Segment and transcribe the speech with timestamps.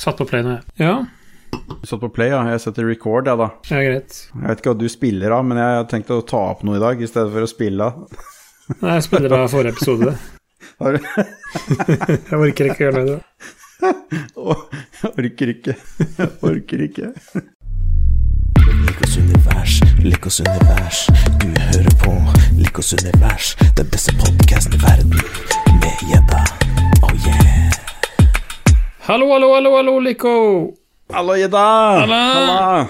[0.00, 0.62] Satt på play nå, jeg.
[0.80, 0.94] Ja,
[1.52, 2.40] Du satt på play, ja.
[2.54, 3.48] Jeg setter record, jeg, da.
[3.70, 4.18] ja, greit.
[4.32, 6.78] Jeg vet ikke hva du spiller av, men jeg har tenkt å ta opp noe
[6.78, 8.20] i dag i stedet for å spille av.
[8.80, 10.14] Nei, jeg spiller av forrige episode.
[10.80, 11.08] Har du-
[12.30, 13.18] Jeg orker ikke å gjøre det.
[15.10, 15.74] Orker ikke.
[15.74, 17.10] Jeg orker ikke.
[18.86, 21.02] Likos univers, Likos univers.
[21.42, 22.14] Du hører på
[22.60, 25.16] Likos univers, den beste podkasten i verden.
[25.80, 26.44] Med gjedda.
[29.10, 30.72] Hallo, hallo, hallo, hallo, Lico!
[31.10, 31.58] Hallo, Ida.
[31.58, 32.88] Halla!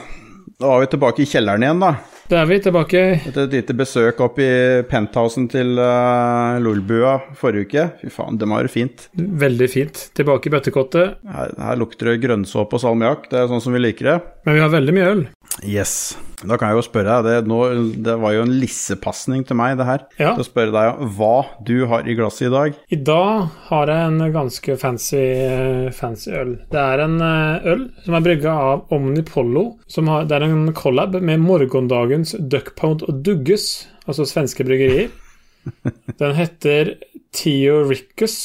[0.59, 1.95] Da var vi tilbake i kjelleren igjen, da.
[2.29, 3.01] Da er vi tilbake.
[3.31, 4.51] Etter et lite besøk opp i
[4.91, 7.87] penthousen til uh, Lolbua forrige uke.
[8.03, 9.09] Fy faen, det var fint.
[9.17, 10.03] Veldig fint.
[10.21, 11.25] Tilbake i bøttekottet.
[11.25, 13.25] Her, her lukter det grønnsåpe og salmiakk.
[13.33, 14.19] Det er sånn som vi liker det.
[14.45, 15.25] Men vi har veldig mye øl.
[15.67, 16.17] Yes.
[16.41, 17.59] Da kan jeg jo spørre deg, det, nå,
[18.05, 20.05] det var jo en lissepasning til meg, det her.
[20.17, 20.33] Ja.
[20.33, 21.35] Til å spørre deg hva
[21.67, 22.79] du har i glasset i dag.
[22.89, 26.55] I dag har jeg en ganske fancy, eh, fancy øl.
[26.73, 29.67] Det er en eh, øl som er brygga av Omnipollo.
[29.91, 33.69] Som har, det er en collab med morgendagens Duckpound og Dugges,
[34.07, 35.13] altså svenske bryggerier.
[36.21, 36.95] Den heter
[37.37, 38.39] Theoricus,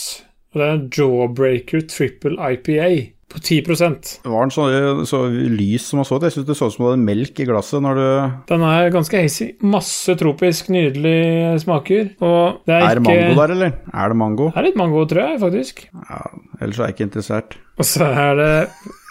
[0.51, 4.65] og det er en Jawbreaker Triple IPA på 10 Var den så,
[5.09, 6.25] så lys som man så ut?
[6.27, 8.07] Jeg syns det så ut som du hadde melk i glasset når du
[8.51, 9.47] Den er ganske hazy.
[9.65, 12.11] Masse tropisk, nydelig smaker.
[12.21, 13.79] Og det er, Er det ikke mango der, eller?
[13.93, 14.51] Er det mango?
[14.51, 15.87] Det er litt mango, tror jeg, faktisk.
[15.93, 16.21] Ja,
[16.61, 17.57] ellers er jeg ikke interessert.
[17.79, 18.53] Og så er det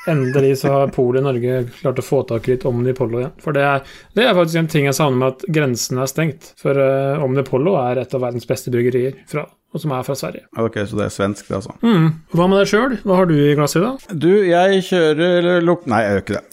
[0.07, 3.35] Endelig så har Polet Norge klart å få tak i litt Omnipollo igjen.
[3.41, 3.85] For det er,
[4.17, 6.51] det er faktisk en ting jeg savner med at grensen er stengt.
[6.61, 10.45] For uh, Omnipollo er et av verdens beste bryggerier, fra, og som er fra Sverige.
[10.61, 11.77] Ok, så det er svensk, det, altså.
[11.81, 12.09] Mm.
[12.37, 12.99] Hva med deg sjøl?
[13.05, 13.97] Hva har du i glasset i dag?
[14.27, 15.89] Du, jeg kjører luk...
[15.91, 16.45] Nei, jeg gjør ikke det.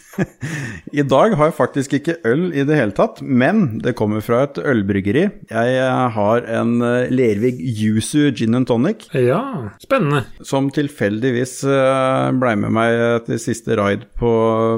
[1.00, 4.42] I dag har jeg faktisk ikke øl i det hele tatt, men det kommer fra
[4.48, 5.24] et ølbryggeri.
[5.50, 9.40] Jeg eh, har en eh, Lervig Yuzu gin and tonic, Ja,
[9.82, 10.24] spennende.
[10.46, 14.30] som tilfeldigvis blei ble med meg til siste ride på,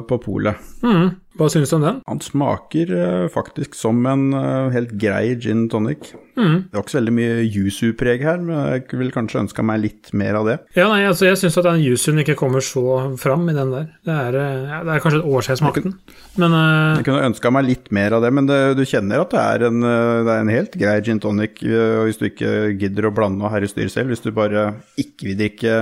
[0.07, 0.59] på polet.
[0.85, 1.15] Mm.
[1.33, 2.01] Hva synes du om den?
[2.05, 6.11] Han smaker eh, faktisk som en eh, helt grei gin tonic.
[6.37, 6.69] Mm.
[6.69, 10.11] Det var ikke så veldig mye yuzu-preg her, men jeg ville kanskje ønska meg litt
[10.17, 10.57] mer av det.
[10.77, 13.89] Ja, nei, altså Jeg syns at den yuzuen ikke kommer så fram i den der.
[14.05, 15.97] Det er, eh, ja, det er kanskje et år siden jeg smakte den,
[16.41, 16.95] men uh...
[16.99, 19.67] Jeg kunne ønska meg litt mer av det, men det, du kjenner at det er,
[19.69, 23.53] en, det er en helt grei gin tonic hvis du ikke gidder å blande og
[23.53, 24.13] herre styr selv.
[24.13, 24.69] Hvis du bare
[25.01, 25.79] ikke vil drikke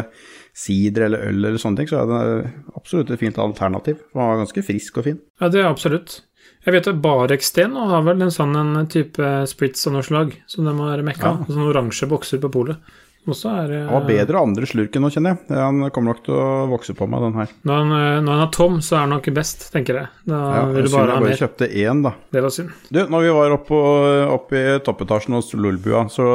[0.53, 4.01] sider eller øl eller sånne ting, så er det absolutt et fint alternativ.
[4.11, 5.21] Den var ganske frisk og fin.
[5.41, 6.21] Ja, det er absolutt.
[6.65, 10.67] Jeg vet at Bareksten har vel en sånn en type spritz av noe slag, som
[10.67, 11.31] de har mekka.
[11.39, 11.47] Ja.
[11.49, 12.91] Sånne oransje bokser på polet.
[13.21, 15.53] Er eh, Den var bedre andre slurken nå, kjenner jeg.
[15.53, 17.51] Han kommer nok til å vokse på meg, den her.
[17.69, 20.09] Når han, eh, når han er tom, så er han nok best, tenker jeg.
[20.25, 22.13] Da Ja, vil du bare jeg bare kjøpte én, da.
[22.33, 22.71] Det var synd.
[22.89, 23.81] Du, når vi var oppe,
[24.39, 26.25] oppe i toppetasjen hos Lolbua, så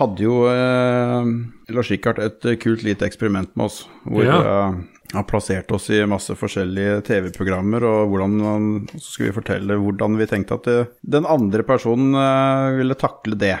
[0.00, 1.30] hadde jo eh,
[1.74, 3.84] Lars Rikard et kult lite eksperiment med oss.
[4.04, 4.40] Hvor Ja.
[4.42, 4.82] eh,
[5.14, 8.64] han plasserte oss i masse forskjellige TV-programmer, og hvordan han,
[8.98, 13.38] så skulle vi fortelle hvordan vi tenkte at det, den andre personen eh, ville takle
[13.38, 13.54] det.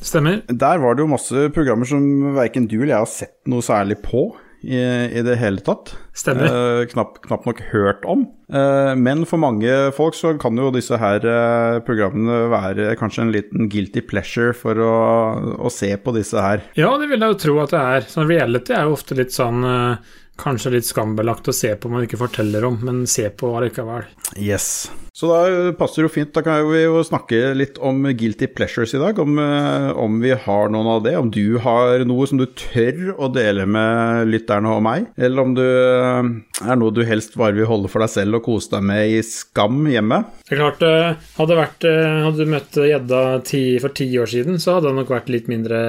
[0.00, 0.42] Stemmer.
[0.48, 4.00] Der var det jo masse programmer som verken du eller jeg har sett noe særlig
[4.04, 4.30] på
[4.60, 5.94] i, i det hele tatt.
[6.16, 6.48] Stemmer.
[6.48, 8.26] Eh, knapt, knapt nok hørt om.
[8.52, 13.34] Eh, men for mange folk så kan jo disse her eh, programmene være kanskje en
[13.34, 14.94] liten guilty pleasure for å,
[15.56, 16.64] å se på disse her.
[16.80, 18.10] Ja, det vil jeg jo tro at det er.
[18.12, 22.06] Sånn reality er jo ofte litt sånn eh, Kanskje litt skambelagt å se på, man
[22.06, 24.08] ikke forteller om, men se på allikevel.
[24.40, 24.88] Yes.
[25.12, 26.30] Så da passer det jo fint.
[26.32, 29.18] Da kan vi jo snakke litt om guilty pleasures i dag.
[29.20, 31.16] Om, eh, om vi har noen av det.
[31.18, 35.10] Om du har noe som du tør å dele med lytterne og meg.
[35.20, 36.30] Eller om du eh,
[36.64, 39.20] er noe du helst bare vil holde for deg selv og kose deg med i
[39.26, 40.22] skam hjemme.
[40.46, 43.24] Det er klart, eh, hadde, vært, eh, hadde du møtt gjedda
[43.82, 45.82] for ti år siden, så hadde det nok vært litt mindre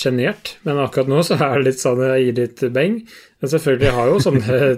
[0.00, 0.56] sjenert.
[0.66, 2.98] Men akkurat nå så er det litt sånn jeg gir litt beng.
[3.40, 4.58] Men selvfølgelig har jo sånne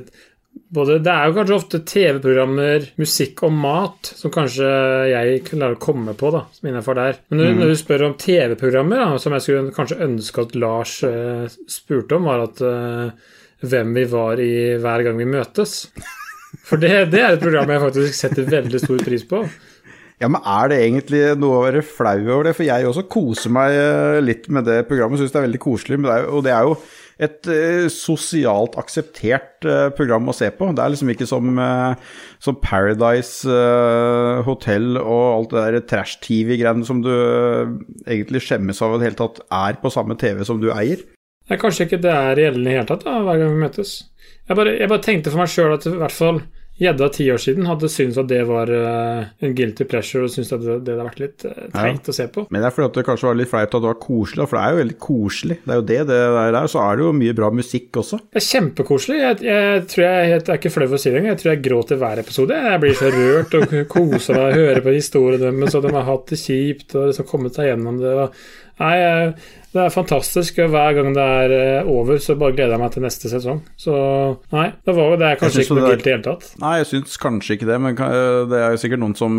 [0.77, 4.71] både, Det er jo kanskje ofte TV-programmer, musikk og mat som kanskje
[5.11, 7.21] jeg klarer å komme på, da, som innenfor der.
[7.31, 10.99] Men når, når du spør om TV-programmer, da, som jeg skulle kanskje ønske at Lars
[11.07, 14.53] uh, spurte om, var at uh, hvem vi var i
[14.83, 15.87] hver gang vi møtes.
[16.67, 19.45] For det, det er et program jeg faktisk setter veldig stor pris på.
[20.23, 22.55] Ja, men er det egentlig noe å være flau over det?
[22.55, 25.99] For jeg også koser meg eh, litt med det programmet, syns det er veldig koselig.
[26.05, 26.77] Det er, og det er jo
[27.23, 30.69] et eh, sosialt akseptert eh, program å se på.
[30.71, 36.87] Det er liksom ikke som, eh, som Paradise eh, Hotel og alt det der trash-TV-greiene
[36.87, 37.75] som du eh,
[38.07, 41.03] egentlig skjemmes av i det hele tatt er på samme TV som du eier.
[41.51, 43.97] Nei, kanskje ikke det er gjeldende i det hele tatt, da, hver gang vi møtes.
[44.47, 46.45] Jeg bare, jeg bare tenkte for meg sjøl at i hvert fall
[46.81, 50.53] gjedda ti år siden hadde syntes at det var eh, en guilty pleasure, og syntes
[50.57, 52.47] at det, det hadde vært litt eh, teit å se på.
[52.49, 54.59] Men det er fordi at det kanskje var litt flaut at det var koselig, for
[54.59, 55.59] det er jo veldig koselig.
[55.63, 56.71] Det er jo det det der er.
[56.73, 58.21] Så er det jo mye bra musikk også.
[58.33, 59.21] Det er kjempekoselig.
[59.23, 61.35] Jeg, jeg tror jeg, jeg er ikke flau for å si det engang.
[61.35, 62.65] Jeg tror jeg gråter hver episode.
[62.73, 66.09] Jeg blir så rørt og koser meg og hører på historiene deres, og de har
[66.09, 68.17] hatt det kjipt og liksom kommet seg gjennom det.
[68.25, 68.43] Og,
[68.81, 68.95] nei,
[69.73, 70.57] det er fantastisk.
[70.69, 73.61] Hver gang det er eh, over, så bare gleder jeg meg til neste sesong.
[73.81, 73.93] Så
[74.53, 76.51] nei, det, var, det er kanskje ikke noe det er- i det hele tatt.
[76.61, 79.39] Nei, jeg syns kanskje ikke det, men øh, det er jo sikkert noen som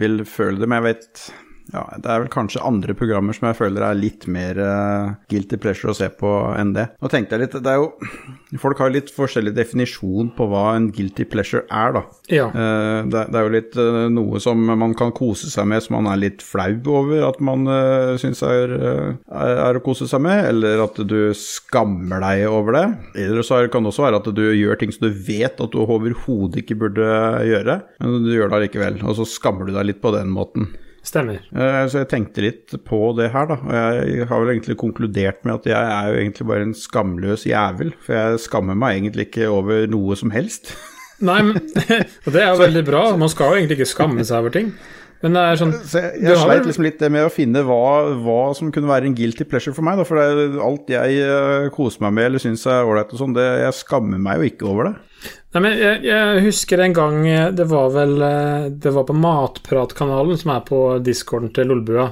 [0.00, 0.68] vil føle det.
[0.68, 1.30] Men jeg vet
[1.72, 5.58] ja, Det er vel kanskje andre programmer som jeg føler er litt mer uh, guilty
[5.60, 6.88] pleasure å se på enn det.
[7.00, 10.88] Nå tenkte jeg litt Det er jo Folk har litt forskjellig definisjon på hva en
[10.94, 12.02] guilty pleasure er, da.
[12.32, 12.48] Ja.
[12.50, 15.96] Uh, Det, det er jo litt uh, noe som man kan kose seg med, som
[16.00, 20.22] man er litt flau over at man uh, syns er, er, er å kose seg
[20.24, 22.84] med, eller at du skammer deg over det.
[23.22, 25.80] Eller så kan det også være at du gjør ting som du vet at du
[25.82, 27.08] overhodet ikke burde
[27.46, 30.70] gjøre, men du gjør det allikevel, og så skammer du deg litt på den måten.
[31.02, 31.40] Stemmer.
[31.56, 33.56] Eh, Så jeg tenkte litt på det her, da.
[33.64, 33.74] Og
[34.10, 37.94] jeg har vel egentlig konkludert med at jeg er jo egentlig bare en skamløs jævel.
[38.04, 40.74] For jeg skammer meg egentlig ikke over noe som helst.
[41.20, 41.56] Nei, men
[42.26, 43.02] Og det er jo veldig bra.
[43.20, 44.70] Man skal jo egentlig ikke skamme seg over ting.
[45.20, 47.80] Men det er sånn Så jeg, jeg sleit liksom litt med å finne hva,
[48.24, 49.98] hva som kunne være en guilty pleasure for meg.
[50.00, 53.36] Da, for det, alt jeg eh, koser meg med eller syns er ålreit og sånn,
[53.36, 54.94] jeg skammer meg jo ikke over det.
[55.52, 59.16] Nei, men jeg, jeg husker en gang eh, Det var vel eh, Det var på
[59.18, 62.06] Matpratkanalen, som er på discorden til Lolbua.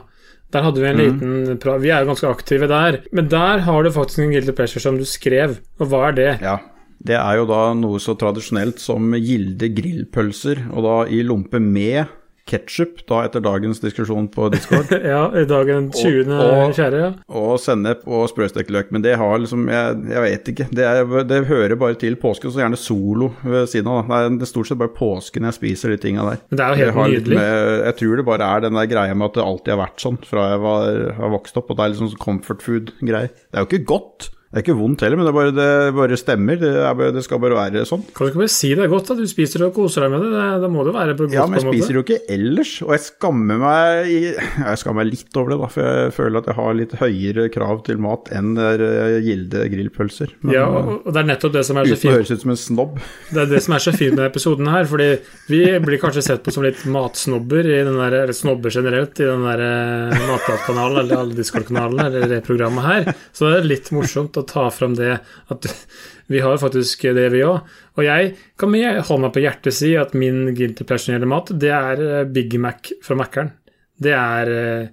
[0.53, 3.03] Der hadde vi en liten pra- Vi er jo ganske aktive der.
[3.13, 5.59] Men der har du faktisk en guilty pleasure som du skrev.
[5.81, 6.29] Og hva er det?
[6.45, 6.59] Ja.
[6.99, 12.09] Det er jo da noe så tradisjonelt som Gilde grillpølser, og da i lompe med
[12.49, 14.91] ketsjup, da etter dagens diskusjon på Discord.
[15.13, 16.33] Ja, i dagen 20.
[16.35, 17.11] Og- kjære, ja.
[17.39, 18.91] Og sennep og sprøstekt løk.
[18.95, 20.67] Men det har liksom Jeg, jeg vet ikke.
[20.75, 24.09] Det, er, det hører bare til påsken, så gjerne solo ved siden av.
[24.09, 24.23] da.
[24.39, 26.41] Det er stort sett bare påsken jeg spiser de tinga der.
[26.49, 27.39] Men det er jo helt nydelig.
[27.41, 30.03] Med, jeg tror det bare er den der greia med at det alltid har vært
[30.09, 31.71] sånn fra jeg var, har vokst opp.
[31.71, 33.31] Og det er liksom sånn comfort food-greier.
[33.37, 34.31] Det er jo ikke godt.
[34.49, 36.57] Det er ikke vondt heller, men det, bare, det bare stemmer.
[36.57, 38.01] Det, er bare, det skal bare være sånn.
[38.17, 40.15] Kan du ikke bare si det er godt, at du spiser det og koser deg
[40.15, 40.45] med det?
[40.63, 43.03] da må det være på godt Ja, men jeg spiser jo ikke ellers, og jeg
[43.05, 46.79] skammer meg Jeg skammer meg litt over det, da, for jeg føler at jeg har
[46.79, 50.33] litt høyere krav til mat enn eh, Gilde grillpølser.
[50.41, 52.07] Men, Ja, eh, og, det er nettopp det som er så fint.
[52.07, 52.97] Uten å høres ut som en snobb.
[53.35, 55.11] Det er det som er så fint med episoden her, fordi
[55.53, 59.29] vi blir kanskje sett på som litt matsnobber i den der, eller snobber generelt i
[59.29, 63.13] den der eh, Matpratkanalen eller alle Discord-kanalene eller det programmet her.
[63.37, 65.15] Så det er litt morsomt å ta fram det
[65.53, 65.69] at
[66.33, 67.65] vi har faktisk det, vi òg.
[67.99, 71.73] Og jeg kan med hånda på hjertet si at min guilty pleasure det mat, det
[71.75, 73.53] er eh, Big Mac fra Mækkern.
[73.99, 74.89] Det er eh,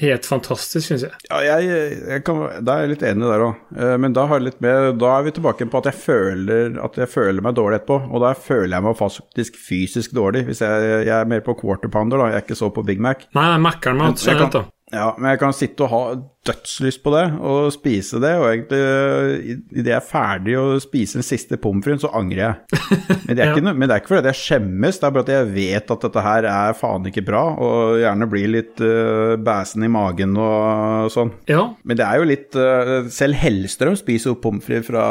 [0.00, 1.12] helt fantastisk, syns jeg.
[1.28, 3.62] Ja, jeg, jeg kan, da er jeg litt enig der òg.
[4.00, 6.96] Men da, har jeg litt med, da er vi tilbake på at jeg føler at
[7.00, 7.98] jeg føler meg dårlig etterpå.
[8.08, 10.46] Og da føler jeg meg faktisk fysisk dårlig.
[10.48, 12.30] Hvis jeg, jeg er mer på quarter pounder, da.
[12.32, 13.26] Jeg er ikke så på Big Mac.
[13.36, 14.64] Nei, Mækkern-mat generelt, kan- da.
[14.90, 15.98] Ja, men jeg kan sitte og ha
[16.48, 21.26] dødslyst på det, og spise det, og egentlig idet jeg er ferdig å spise den
[21.26, 22.80] siste pommes fritesen, så angrer jeg.
[23.30, 25.28] Men det, er ikke, men det er ikke fordi jeg skjemmes, det er bare at
[25.30, 29.84] jeg vet at dette her er faen ikke bra, og gjerne blir litt uh, bæsen
[29.86, 31.30] i magen og sånn.
[31.50, 35.04] Ja, Men det er jo litt uh, Selv Hellstrøm spiser jo pommes frites fra,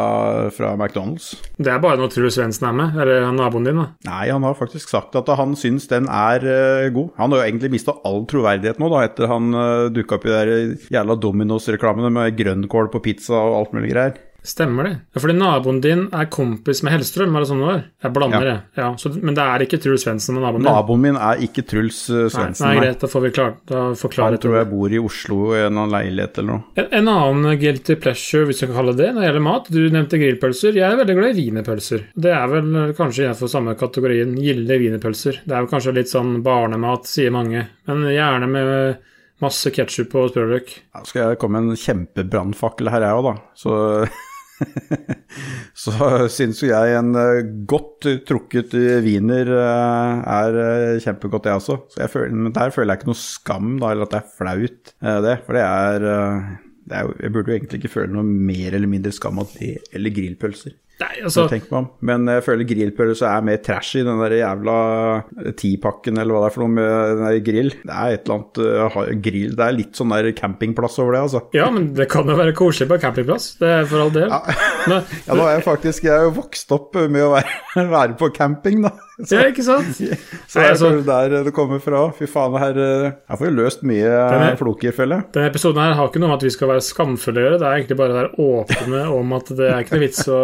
[0.51, 1.31] fra McDonald's.
[1.55, 3.87] det er bare når Truls Svendsen er med, eller naboen din, da.
[4.09, 7.13] Nei, han har faktisk sagt at han syns den er uh, god.
[7.21, 10.35] Han har jo egentlig mista all troverdighet nå, da, etter han uh, dukka opp i
[10.35, 10.59] det
[10.91, 14.17] jævla Dominos-reklamene med grønnkål på pizza og alt mulig greier.
[14.39, 14.91] Stemmer det.
[15.11, 17.81] Ja, fordi naboen din er kompis med Hellstrøm, er det sånn det var?
[18.05, 18.53] Jeg blander Ja.
[18.53, 18.61] det.
[18.79, 20.69] Ja, så, men det er ikke Truls Svendsen med naboen din?
[20.71, 22.63] Naboen min er ikke Truls Nei, Svendsen.
[22.65, 22.85] nei, nei.
[22.85, 25.75] greit, da får vi klart da Jeg Han tror jeg bor i Oslo i en
[25.75, 26.63] annen leilighet eller noe.
[26.79, 29.69] En, en annen guilty pleasure, hvis jeg kan kalle det det, når det gjelder mat.
[29.75, 30.79] Du nevnte grillpølser.
[30.79, 32.07] Jeg er veldig glad i wienerpølser.
[32.15, 35.43] Det er vel eh, kanskje innenfor samme kategorien gilde wienerpølser.
[35.43, 38.97] Det er vel kanskje litt sånn barnemat, sier mange, men gjerne med
[39.43, 40.73] masse ketsjup og sprøløk.
[40.95, 43.35] Ja, skal jeg komme med en kjempebrannfakkel her, jeg òg, da.
[43.57, 43.77] Så
[45.79, 45.93] Så
[46.31, 48.73] syns jo jeg en eh, godt trukket
[49.05, 51.77] wiener eh, er eh, kjempegodt, jeg også.
[51.93, 54.93] Så føler, men der føler jeg ikke noe skam, da, eller at det er flaut,
[54.99, 55.37] eh, det.
[55.45, 56.51] For det er, eh,
[56.89, 59.77] det er Jeg burde jo egentlig ikke føle noe mer eller mindre skam av det
[59.95, 60.75] eller grillpølser.
[60.99, 61.45] Nei, altså.
[62.03, 64.75] Men jeg føler grillpølse er mer trashy, den der jævla
[65.59, 67.71] tipakken eller hva det er for noe med den der grill.
[67.85, 71.23] Det er et eller annet uh, grill Det er litt sånn der campingplass over det,
[71.29, 71.43] altså.
[71.55, 73.53] Ja, men det kan jo være koselig på campingplass.
[73.61, 74.33] Det er for all del.
[74.91, 77.59] Men, Ja, da er jeg faktisk Jeg er jo vokst opp med å være,
[77.95, 78.93] være på camping, da.
[79.19, 79.89] Så, ja, ikke sant?
[80.47, 82.05] så det er så, der det kommer fra.
[82.15, 85.27] Fy faen, det her eh, Her får vi løst mye er- floker, føler jeg.
[85.35, 87.59] Denne episoden her har ikke noe med at vi skal være skamfulle å gjøre.
[87.59, 90.39] Det er egentlig bare å være åpne om at det er ikke noe vits å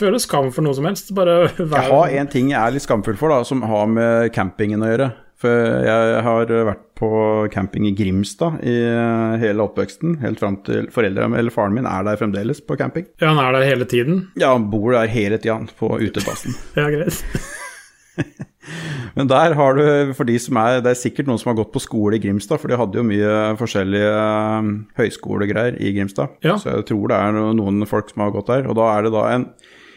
[0.00, 1.12] føle skam for noe som helst.
[1.16, 4.84] Bare Jeg har en ting jeg er litt skamfull for, da, som har med campingen
[4.84, 5.12] å gjøre.
[5.36, 5.52] For
[5.84, 7.08] jeg har vært på
[7.52, 12.06] camping i Grimstad i eh, hele oppveksten, helt fram til foreldrene eller faren min er
[12.08, 13.04] der fremdeles på camping.
[13.20, 14.22] Ja, han er der hele tiden.
[14.40, 16.56] Ja, han bor der hele tida på uteplassen.
[16.78, 17.20] Ja, greit.
[19.16, 21.72] Men der har du, for de som er Det er sikkert noen som har gått
[21.74, 24.70] på skole i Grimstad, for de hadde jo mye forskjellige eh,
[25.00, 26.36] høyskolegreier i Grimstad.
[26.44, 26.58] Ja.
[26.60, 28.68] Så jeg tror det er noen folk som har gått der.
[28.70, 29.48] Og da er det da en,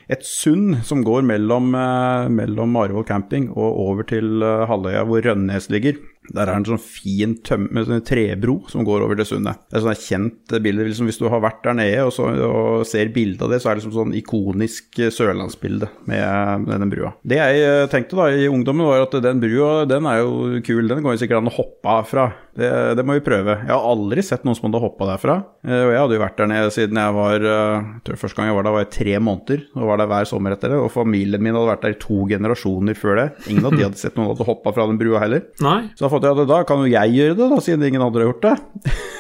[0.10, 5.26] et sund som går mellom, eh, mellom Marvoll camping og over til eh, halvøya hvor
[5.26, 6.00] Rønnes ligger.
[6.36, 9.62] Der er en sånn fin tømme, sånn trebro som går over det sundet.
[9.70, 10.88] Det er sånn kjent bilde.
[10.88, 13.72] Liksom hvis du har vært der nede og, så, og ser bilde av det, så
[13.72, 17.14] er det liksom sånn ikonisk eh, sørlandsbilde med, med den brua.
[17.24, 20.86] Det jeg eh, tenkte da i ungdommen, var at den brua den er jo kul.
[20.90, 22.30] Den går sikkert an å hoppe av fra.
[22.58, 23.53] Det, det må vi prøve.
[23.62, 25.36] Jeg har aldri sett noen som hadde hoppa derfra.
[25.63, 28.39] Eh, Og jeg hadde jo vært der nede siden jeg var eh, jeg tror Første
[28.39, 29.63] gang jeg var der, var jeg tre måneder.
[29.77, 30.79] Og var der hver sommer etter det.
[30.82, 33.27] Og familien min hadde vært der i to generasjoner før det.
[33.53, 35.46] Ingen av de hadde sett noen hadde hoppa fra den brua heller.
[35.63, 35.79] Nei.
[35.96, 38.25] Så da fant jeg at da kan jo jeg gjøre det, da, siden ingen andre
[38.25, 38.98] har gjort det.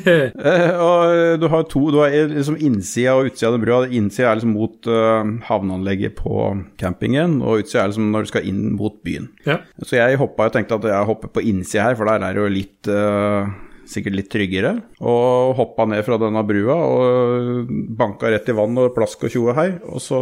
[0.00, 3.80] Eh, og du har to, du har liksom innsida og utsida av brua.
[3.86, 6.44] Innsida er liksom mot uh, havneanlegget på
[6.80, 9.28] campingen, og utsida er liksom når du skal inn mot byen.
[9.46, 9.60] Ja.
[9.84, 12.44] Så jeg hoppa og tenkte at jeg hopper på innsida her, for der er det
[12.44, 13.50] jo litt uh,
[13.90, 14.70] Sikkert litt tryggere.
[15.02, 19.54] Og hoppa ned fra denne brua og banka rett i vann og plask og tjoe
[19.56, 19.66] hei.
[19.90, 20.20] Og så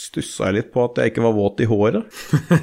[0.00, 2.18] stussa jeg litt på at jeg ikke var våt i håret.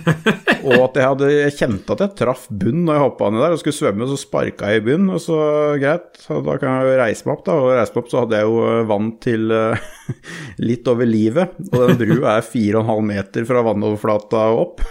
[0.68, 3.56] og at jeg hadde jeg kjente at jeg traff bunn når jeg hoppa ned der
[3.56, 5.10] og skulle svømme, så sparka jeg i bunn.
[5.16, 5.40] Og så
[5.82, 7.58] greit, så da kan jeg jo reise meg opp, da.
[7.58, 9.90] Og reise meg opp så hadde jeg jo vann til uh,
[10.70, 11.58] litt over livet.
[11.72, 14.86] Og den brua er 4,5 meter fra vannoverflata og opp.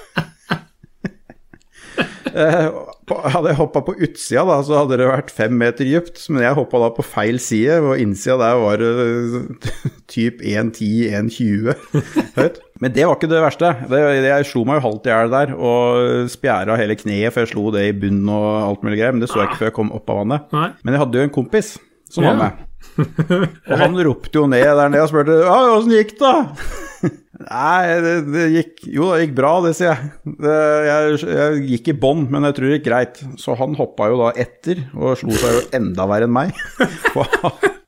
[2.31, 2.67] Eh,
[3.11, 6.23] på- Hadde jeg hoppa på utsida, da, så hadde det vært fem meter dypt.
[6.31, 8.93] Men jeg hoppa da på feil side, og innsida der var det
[10.15, 11.75] typ 1,10-1,20
[12.39, 12.61] høyt.
[12.81, 13.75] Men det var ikke det verste.
[13.91, 17.53] Det, jeg slo meg jo halvt i hjel der og spjæra hele kneet, for jeg
[17.53, 19.13] slo det i bunnen og alt mulig greier.
[19.17, 20.47] Men det så jeg ikke før jeg kom opp av vannet.
[20.57, 20.69] Nei.
[20.87, 21.75] Men jeg hadde jo en kompis
[22.11, 22.67] som var med.
[23.71, 26.31] Og han ropte jo ned der nede og spurte åssen gikk det?
[26.33, 26.89] da?»
[27.51, 30.13] Nei, det, det gikk Jo, det gikk bra, det sier jeg.
[30.45, 33.21] Det, jeg, jeg gikk i bånn, men jeg tror det gikk greit.
[33.41, 36.57] Så han hoppa jo da etter, og slo seg jo enda verre enn meg.
[37.15, 37.80] For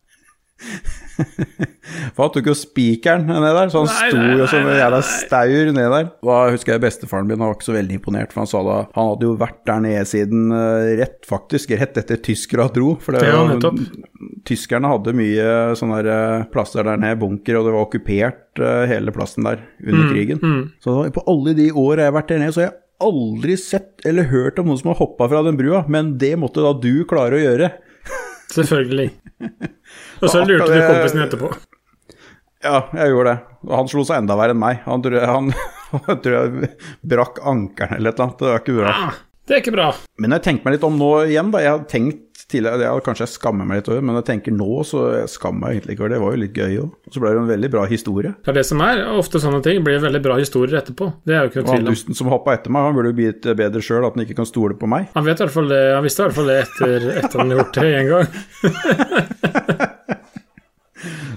[2.14, 4.78] for han tok jo spikeren ned der, så han Nei, sto nei, jo som en
[4.78, 6.08] jævla staur ned der.
[6.24, 9.10] Da husker jeg bestefaren min var ikke så veldig imponert, for han sa da Han
[9.12, 12.94] hadde jo vært der nede siden eh, rett, faktisk, rett etter tyskerne dro.
[13.02, 13.80] For det, Ja, var- nettopp.
[14.48, 18.86] Tyskerne hadde mye sånne der, eh, plasser der nede, bunker, og det var okkupert eh,
[18.90, 20.40] hele plassen der under krigen.
[20.42, 20.62] mm.
[20.82, 24.04] Så på alle de åra jeg har vært der nede, så har jeg aldri sett
[24.06, 27.04] eller hørt om noen som har hoppa fra den brua, men det måtte da du
[27.10, 27.72] klare å gjøre.
[28.52, 29.08] Selvfølgelig.
[30.22, 31.50] Og så lurte du kompisen etterpå.
[32.62, 33.38] Ja, jeg gjorde det.
[33.66, 34.82] Og han slo seg enda verre enn meg.
[34.86, 35.50] Han tror jeg, han,
[36.06, 36.70] han tror jeg
[37.12, 38.42] brakk ankelen eller et eller annet.
[38.42, 38.94] Det var ikke bra.
[39.48, 39.88] Det er ikke bra.
[40.22, 41.62] Men jeg tenker meg litt om nå igjen, da.
[41.64, 44.68] Jeg har tenkt tidligere, jeg, kanskje jeg skammer meg litt over men jeg tenker nå,
[44.86, 46.18] så jeg skammer meg egentlig ikke over det.
[46.18, 46.90] Det var jo litt gøy òg.
[47.14, 48.34] Så ble det en veldig bra historie.
[48.38, 49.02] Det er det som er.
[49.18, 51.08] Ofte sånne ting blir veldig bra historier etterpå.
[51.26, 51.90] Det er jo ikke noe tvil om.
[51.90, 54.48] dusten som hoppa etter meg, han burde jo blitt bedre sjøl, at han ikke kan
[54.48, 55.08] stole på meg.
[55.16, 57.50] Han, vet i hvert fall det, han visste i hvert fall det etter, etter han
[57.50, 59.90] hadde gjort det en gang.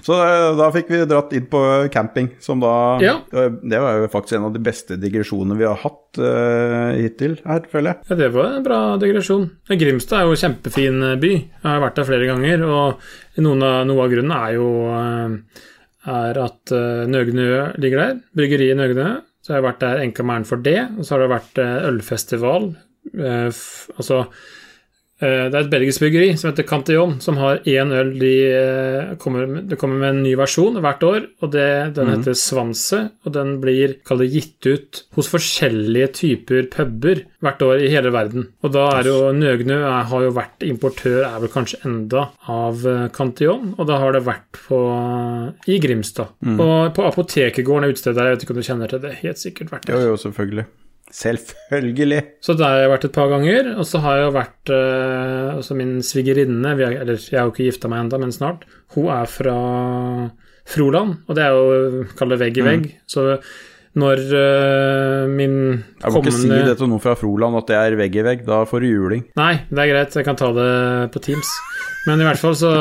[0.06, 1.60] Så eh, da fikk vi dratt inn på
[1.94, 2.72] camping, som da
[3.02, 3.16] Ja.
[3.26, 7.64] Det var jo faktisk en av de beste digresjonene vi har hatt uh, hittil her,
[7.70, 8.10] føler jeg.
[8.10, 9.48] Ja, det var en bra digresjon.
[9.68, 11.32] Grimstad er jo en kjempefin eh, by.
[11.34, 13.08] Jeg har vært der flere ganger, og av,
[13.42, 15.64] noe av grunnen er jo eh,
[16.06, 17.48] er at eh, Nøgnø
[17.82, 18.20] ligger der.
[18.36, 19.08] Bryggeriet Nøgnø.
[19.42, 20.78] Så har jeg vært der enkamæren for det.
[20.98, 22.70] Og så har det vært eh, ølfestival.
[23.14, 23.64] Eh,
[23.96, 24.46] altså eh,
[25.48, 29.48] det er et belgisk bryggeri som heter Cantillon, som har én øl de eh, kommer,
[29.64, 33.00] de kommer med en ny versjon hvert år, og det, den heter Svanse.
[33.24, 38.50] Og den blir det, gitt ut hos forskjellige typer puber hvert år i hele verden.
[38.60, 42.84] Og da er jo Nøgnø er, har jo vært importør, er vel kanskje enda, av
[42.84, 43.72] eh, Cantillon.
[43.78, 44.82] Og da har det vært på,
[45.72, 46.36] i Grimstad.
[46.56, 49.40] Og på Apotekergården er utstedet der, jeg vet ikke om du kjenner til det, helt
[49.40, 49.96] sikkert vært der.
[49.96, 50.68] Jo, jo, selvfølgelig.
[51.14, 52.18] Selvfølgelig.
[52.42, 55.54] Så der har jeg vært et par ganger, og så har jeg jo vært eh,
[55.54, 58.66] altså min svigerinne er, Eller jeg har jo ikke gifta meg ennå, men snart.
[58.96, 59.56] Hun er fra
[60.66, 62.88] Froland, og det er jo kall det vegg i vegg.
[63.06, 63.28] Så
[63.96, 67.76] når uh, min Jeg må ikke si kommende det til noen fra Froland at det
[67.78, 69.22] er vegg i vegg, da får du juling.
[69.40, 70.72] Nei, det er greit, jeg kan ta det
[71.14, 71.52] på Teams.
[72.04, 72.72] Men i hvert fall så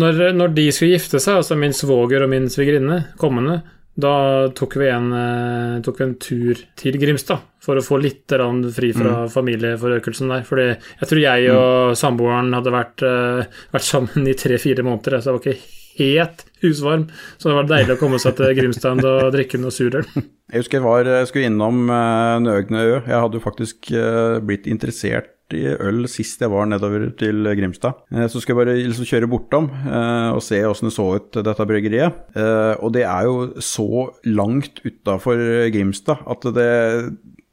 [0.00, 3.60] når, når de skulle gifte seg, altså min svoger og min svigerinne, kommende,
[4.02, 8.30] da tok vi, en, eh, tok vi en tur til Grimstad for å få litt
[8.74, 10.46] fri fra familieforøkelsen der.
[10.48, 15.30] Fordi jeg tror jeg og samboeren hadde vært, eh, vært sammen i tre-fire måneder, så
[15.30, 15.60] jeg var ikke
[16.00, 17.08] helt husvarm.
[17.36, 20.06] Så det var deilig å komme seg til Grimstad og drikke noe surøl.
[20.14, 22.94] Jeg husker jeg var, jeg skulle innom Nøgne ø.
[23.04, 28.02] Jeg hadde jo faktisk eh, blitt interessert i øl sist jeg var nedover til Grimstad.
[28.12, 31.40] Eh, så skal jeg bare liksom kjøre bortom eh, og se åssen det så ut,
[31.40, 32.20] dette bryggeriet.
[32.34, 35.40] Eh, og det er jo så langt utafor
[35.74, 36.68] Grimstad at det,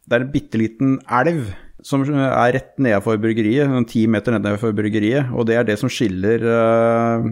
[0.07, 1.49] det er en bitte liten elv
[1.87, 5.31] som er rett nedenfor bryggeriet, sånn ti meter nedenfor bryggeriet.
[5.31, 7.23] Og det er det som skiller uh,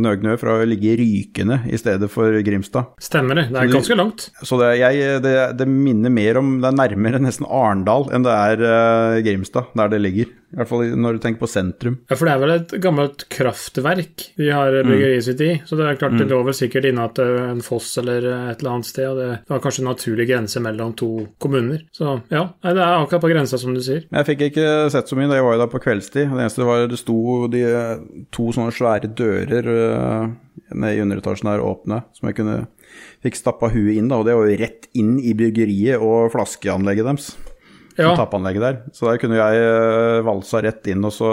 [0.00, 2.94] Nøgnø fra å ligge rykende i stedet for Grimstad.
[3.02, 3.48] Stemmer det.
[3.52, 4.28] Det er ganske langt.
[4.40, 8.34] Så det, jeg, det, det minner mer om Det er nærmere nesten Arendal enn det
[8.34, 10.32] er uh, Grimstad, der det ligger.
[10.54, 11.96] I hvert fall når du tenker på sentrum.
[12.06, 15.88] Ja, for det er vel et gammelt kraftverk de har bryggeriet sitt i, så det
[15.88, 19.08] er klart det lå vel sikkert inne at en foss eller et eller annet sted,
[19.10, 21.10] og det var kanskje en naturlig grense mellom to
[21.42, 21.82] kommuner.
[21.96, 24.06] Så ja, det er akkurat på grensa, som du sier.
[24.06, 26.30] Jeg fikk ikke sett så mye, da jeg var jo der på kveldstid.
[26.30, 27.18] Det eneste var det sto
[27.52, 27.64] de,
[28.34, 29.72] to sånne svære dører
[30.76, 32.62] nede i underetasjen der åpne, som jeg kunne
[33.24, 37.10] fikk stappa huet inn, da, og det var jo rett inn i bryggeriet og flaskeanlegget
[37.10, 37.28] deres.
[37.96, 38.12] Ja.
[38.16, 38.78] Tappanlegget der.
[38.92, 41.30] Så der kunne jeg uh, valsa rett inn og så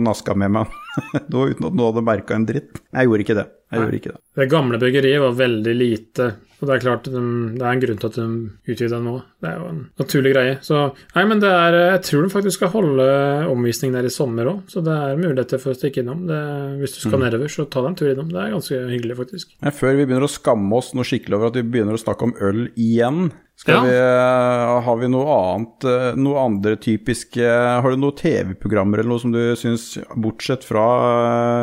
[0.00, 0.82] naska med meg
[1.32, 2.82] noe uten at noen hadde merka en dritt.
[2.92, 3.46] Jeg gjorde ikke det.
[3.66, 4.20] Jeg gjorde ikke det.
[4.38, 6.26] Det gamle byggeriet var veldig lite,
[6.56, 7.22] og det er klart de,
[7.56, 8.26] det er en grunn til at de
[8.72, 9.14] utvider nå.
[9.42, 10.52] Det er jo en naturlig greie.
[10.64, 10.82] Så
[11.16, 13.06] nei, men det er Jeg tror de faktisk skal holde
[13.50, 16.22] omvisning der i sommer òg, så det er muligheter for å stikke innom.
[16.30, 16.38] Det,
[16.82, 18.30] hvis du skal nedover, så ta deg en tur innom.
[18.30, 19.56] Det er ganske hyggelig, faktisk.
[19.66, 22.30] Men før vi begynner å skamme oss noe skikkelig over at vi begynner å snakke
[22.30, 23.26] om øl igjen,
[23.66, 23.80] Ja.
[23.82, 27.40] vi, uh, har vi noe annet, uh, noe andre typiske
[27.80, 30.85] Har du noen TV-programmer eller noe som du syns, bortsett fra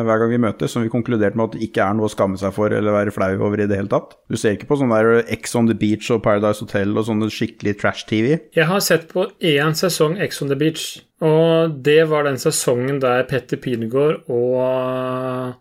[0.07, 2.39] hver gang vi møtes, som vi konkluderte med at det ikke er noe å skamme
[2.39, 4.17] seg for eller være flau over i det hele tatt?
[4.31, 7.29] Du ser ikke på sånn der Ex on the Beach og Paradise Hotel og sånne
[7.33, 8.29] skikkelig trash-TV?
[8.57, 10.87] Jeg har sett på én sesong Ex on the Beach,
[11.23, 15.55] og det var den sesongen der Petter Pilgaard og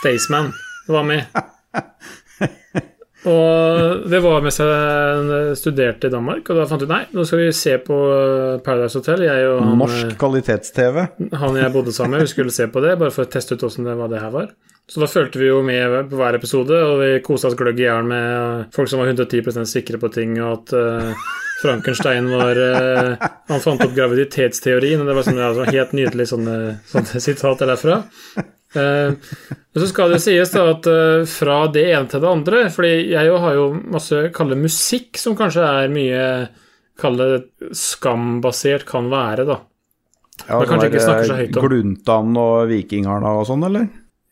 [0.00, 0.52] Staysman
[0.88, 1.26] var med.
[3.28, 7.42] Og det var mens jeg studerte i Danmark, og da fant vi nei, nå skal
[7.42, 7.98] vi se på
[8.64, 9.26] Paradise Hotel.
[9.28, 11.04] Han, Norsk kvalitets-TV.
[11.42, 13.66] han jeg bodde sammen med, vi skulle se på det, bare for å teste ut
[13.68, 14.50] åssen det, hva det her var.
[14.88, 17.84] Så da fulgte vi jo med på hver episode, og vi kosa oss gløgg i
[17.84, 21.26] hjel med folk som var 110% sikre på ting, og at uh,
[21.60, 26.56] Frankenstein var uh, Han fant opp graviditetsteorien, og det var sånn, ja, helt nydelig sånne,
[26.88, 28.00] sånne sitater derfra.
[28.76, 29.14] Eh,
[29.72, 32.90] men så skal det sies da at eh, fra det ene til det andre fordi
[33.14, 36.26] jeg jo har jo masse kalle musikk som kanskje er mye
[36.98, 37.28] kalle
[37.72, 39.60] skambasert kan være, da.
[40.44, 41.64] Ja, det kanskje ikke snakker så høyt om.
[41.64, 43.88] Gluntan og Vikingarna og sånn, eller?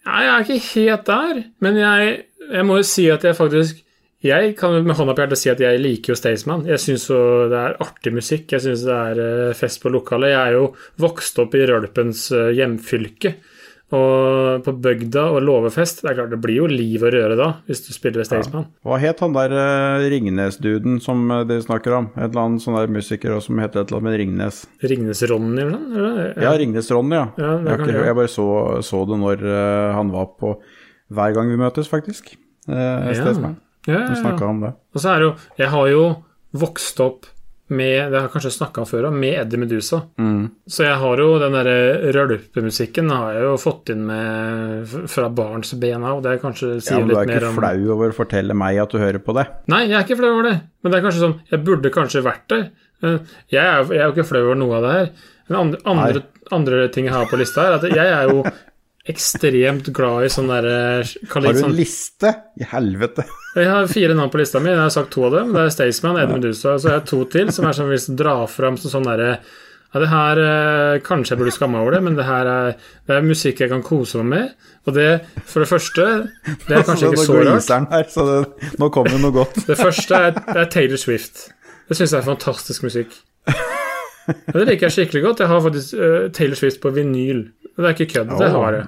[0.07, 2.15] Nei, jeg er ikke helt der, men jeg,
[2.51, 3.83] jeg må jo si at jeg faktisk
[4.27, 6.65] Jeg kan med hånda på hjertet si at jeg liker jo Staysman.
[6.67, 7.19] Jeg syns jo
[7.53, 8.49] det er artig musikk.
[8.51, 10.33] Jeg syns det er eh, fest på lokalet.
[10.33, 10.71] Jeg er jo
[11.05, 13.35] vokst opp i Rølpens eh, hjemfylke.
[13.95, 17.47] Og på bygda og låvefest, det er klart det blir jo liv og røre da,
[17.69, 18.65] hvis du spiller Staysman.
[18.83, 22.09] Hva het han der uh, Ringnes-duden som de dere snakker om?
[22.17, 24.59] Et eller annet sånn der musiker som heter et eller annet med Ringnes.
[24.83, 26.01] Ringnes-Ronny, eller noe?
[26.01, 26.33] eller?
[26.49, 27.29] Ja, Ringnes-Ronny, ja.
[27.39, 28.49] Ja, jeg, ikke, jeg bare så,
[28.91, 30.57] så det når uh, han var på
[31.15, 32.35] Hver gang vi møtes, faktisk.
[32.67, 32.75] Uh,
[33.07, 33.15] Ja.
[33.21, 33.57] Stedsmann.
[33.87, 34.51] Ja, ja, snakka ja.
[34.51, 34.73] om det.
[34.97, 36.05] Og så er det jo Jeg har jo
[36.59, 37.29] vokst opp
[37.69, 40.01] med Det har jeg kanskje snakka om før, med Eddie Medusa.
[40.23, 40.49] Mm.
[40.71, 45.29] Så jeg har jo den derre rølpemusikken har jeg jo fått inn med Fra fra
[45.29, 46.23] barnsben av.
[46.23, 48.79] Det kanskje Ja, men du er litt mer ikke om flau over å fortelle meg
[48.83, 49.47] at du hører på det?
[49.73, 50.57] Nei, jeg er ikke flau over det.
[50.83, 52.69] Men det er kanskje sånn Jeg burde kanskje vært der.
[53.03, 55.11] Jeg er, jeg er jo ikke flau over noe av det her.
[55.49, 56.23] Men andre, andre,
[56.57, 58.45] andre ting jeg har på lista her, er at jeg er jo
[59.11, 62.33] ekstremt glad i sånn derre Har du sånn, en liste?
[62.59, 63.27] I helvete.
[63.57, 64.73] Jeg har fire navn på lista mi.
[64.73, 65.53] Jeg har sagt to av dem.
[65.55, 68.11] Det er Staysman, Eddie Medusa, og så har jeg to til som er sånn hvis
[68.11, 69.31] du drar fram som sånn derre
[69.95, 72.75] ja, det her eh, Kanskje jeg burde skamme over det, men det her er,
[73.07, 74.69] det er musikk jeg kan kose meg med.
[74.87, 75.09] Og det,
[75.47, 76.07] for det første
[76.67, 77.91] Det er kanskje ikke så rart.
[77.95, 79.63] her, så det, nå kommer det noe godt.
[79.69, 81.49] Det første er, det er Taylor Swift.
[81.87, 83.15] Det syns jeg er fantastisk musikk.
[84.27, 85.43] Og det liker jeg skikkelig godt.
[85.45, 87.45] Jeg har faktisk uh, Taylor Swift på vinyl.
[87.77, 88.87] Det er ikke kødd, det har jeg.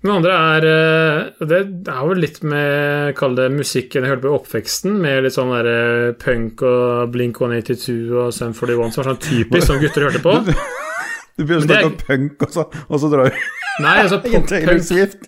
[0.00, 1.58] Den andre er uh, Det
[1.92, 5.52] er jo litt med Kall det musikken jeg hørte på i oppveksten, med litt sånn
[5.52, 10.08] der uh, punk og Blink 182 og Sun 41, som var sånn typisk som gutter
[10.08, 10.38] hørte på.
[11.40, 13.36] Du begynner å snakke om punk, og så, og så drar du
[13.80, 14.80] Nei, altså punk, Taylor.
[14.84, 15.22] Swift.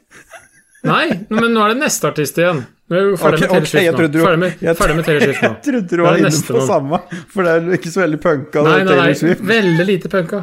[0.85, 2.65] Nei, men nå er det neste artist igjen.
[2.93, 4.37] Nå er vi ferdig med Taylor Swift nå.
[4.43, 5.51] med, jeg- ferdig med Taylor Swift nå.
[5.57, 6.67] Jeg trodde du var inne på noen.
[6.69, 6.99] samme,
[7.33, 8.65] for det er ikke så veldig punka.
[8.69, 10.43] Nei, det nei, nei, veldig lite punka.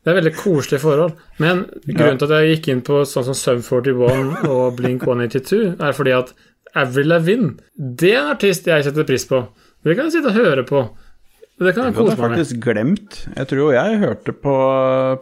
[0.00, 1.12] Det er veldig koselige forhold.
[1.44, 1.58] Men
[1.90, 5.92] grunnen til at jeg gikk inn på sånn som Sum 41 og Blink 182, er
[5.98, 6.32] fordi at
[6.80, 9.42] Avril Lavigne, det er en artist jeg setter pris på.
[9.84, 10.86] Det kan jeg sitte og høre på.
[11.60, 12.38] Det kan jeg Det hadde jeg meg med.
[12.38, 13.18] faktisk glemt.
[13.36, 14.54] Jeg tror jo jeg hørte på,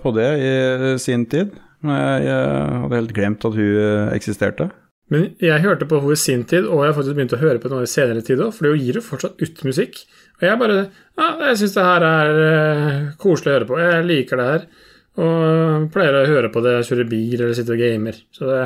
[0.04, 1.56] på det i sin tid.
[1.82, 4.68] Men jeg, jeg hadde helt glemt at hun eksisterte.
[5.08, 7.60] Men jeg hørte på henne i sin tid, og jeg har faktisk begynt å høre
[7.62, 10.02] på henne i senere tid òg, for hun gir jo fortsatt ut musikk.
[10.38, 10.76] Og jeg bare
[11.18, 13.78] Ja, jeg syns det her er uh, koselig å høre på.
[13.82, 14.68] Jeg liker det her.
[15.18, 18.20] Og pleier å høre på det jeg kjører bil eller sitter og gamer.
[18.36, 18.60] Så det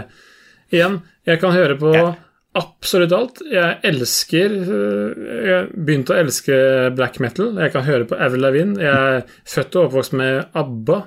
[0.72, 2.10] Igjen, jeg kan høre på Ja.
[2.56, 3.40] absolutt alt.
[3.52, 6.56] Jeg elsker øh, Jeg begynte å elske
[6.96, 7.54] black metal.
[7.60, 8.80] Jeg kan høre på Avril Lavigne.
[8.80, 10.98] Jeg er født og oppvokst med ABBA.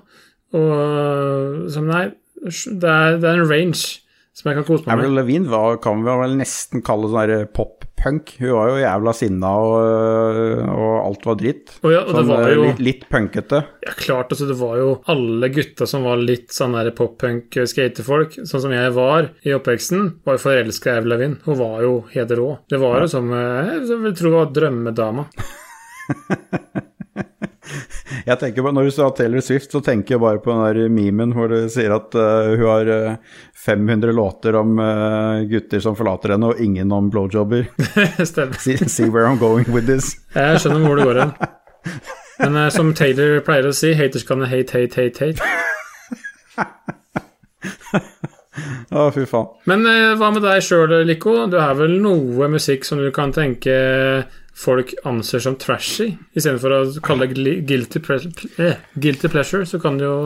[0.55, 2.07] Og som Nei,
[2.45, 4.01] det er, det er en range
[4.35, 4.97] som jeg kan kose meg med.
[4.97, 8.33] Avril Lavigne var, kan vi vel nesten kalle sånn pop-punk.
[8.41, 11.75] Hun var jo jævla sinna, og, og alt var dritt.
[11.87, 13.61] Og ja, Sånn, var eh, jo litt, litt punkete.
[13.85, 18.75] Ja, klart, altså det var jo alle gutta som var litt sånn pop-punk-skaterfolk, sånn som
[18.75, 21.39] jeg var i oppveksten, var jo forelska i Avril Lavigne.
[21.47, 22.49] Hun var jo helt rå.
[22.67, 25.29] Det var jo som eh, Jeg vil tro var drømmedama.
[28.25, 30.89] Jeg tenker bare, Når du sa Taylor Swift, så tenker jeg bare på den der
[30.93, 33.15] memen hvor du sier at uh, hun har eh,
[33.65, 37.67] 500 låter om uh, gutter som forlater henne, og ingen om blowjobber.
[38.31, 38.59] Stemmer.
[38.59, 40.15] see, see where I'm going with this.
[40.35, 41.33] Jeg skjønner hvor det går hen.
[42.39, 45.41] Men eh, som Taylor pleier å si, haters kan hate, hate, hate, hate.
[48.55, 49.51] Å, fy faen.
[49.69, 51.35] Men eh, hva med deg sjøl, Lico?
[51.51, 53.75] Du har vel noe musikk som du kan tenke
[54.55, 56.13] folk anser som trashy?
[56.35, 60.17] Istedenfor å kalle det eh, guilty pleasure, så kan du jo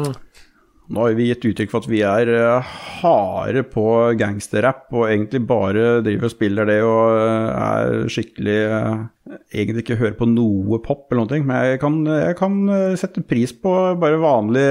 [0.89, 2.69] Nå har vi gitt uttrykk for at vi er eh,
[3.03, 3.85] harde på
[4.17, 9.07] gangsterrap, og egentlig bare driver og spiller det og eh, er skikkelig eh,
[9.53, 12.55] Egentlig ikke hører på noe pop eller noen ting, men jeg kan, jeg kan
[12.97, 14.63] sette pris på bare vanlig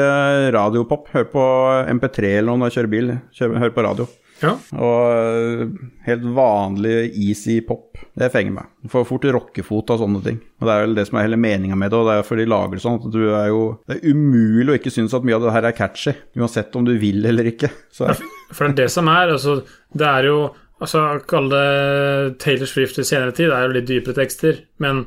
[0.51, 1.07] radiopop.
[1.13, 1.45] Hør på
[1.93, 3.13] MP3 eller noe når jeg kjører bil.
[3.39, 4.09] Hører på radio.
[4.43, 4.53] Ja.
[4.79, 5.73] Og
[6.07, 7.99] helt vanlig easy pop.
[8.19, 8.69] Det fenger meg.
[8.83, 10.39] Du får fort rockefot av sånne ting.
[10.61, 12.41] Og det er vel det som er hele meninga med det, og det er derfor
[12.41, 13.01] de lager det sånn.
[13.03, 15.69] At du er jo Det er umulig å ikke synes at mye av det her
[15.71, 16.15] er catchy.
[16.39, 17.71] Uansett om du vil eller ikke.
[17.95, 18.11] Så
[18.53, 19.61] For det er det som er, altså
[19.93, 20.41] Det er jo
[20.79, 25.01] Altså, kall det Taylor Swift i senere tid, det er jo litt dypere tekster, men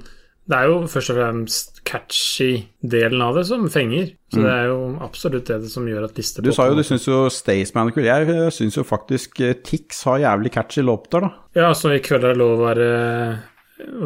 [0.52, 4.12] det er jo først og fremst catchy-delen av det som fenger.
[4.32, 7.08] Så det er jo absolutt det som gjør at lister du sa jo du syns
[7.10, 8.06] jo Staysman er kul.
[8.08, 11.32] Jeg syns jo faktisk eh, Tix har jævlig catchy låter, da.
[11.58, 12.92] Ja, så i kveld er det lov å være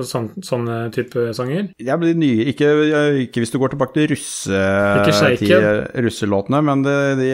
[0.06, 1.70] sånn, sånne type sanger.
[1.82, 2.70] Jeg de nye, ikke,
[3.26, 4.62] ikke hvis du går tilbake til russe,
[6.06, 7.30] russelåtene, men det, de,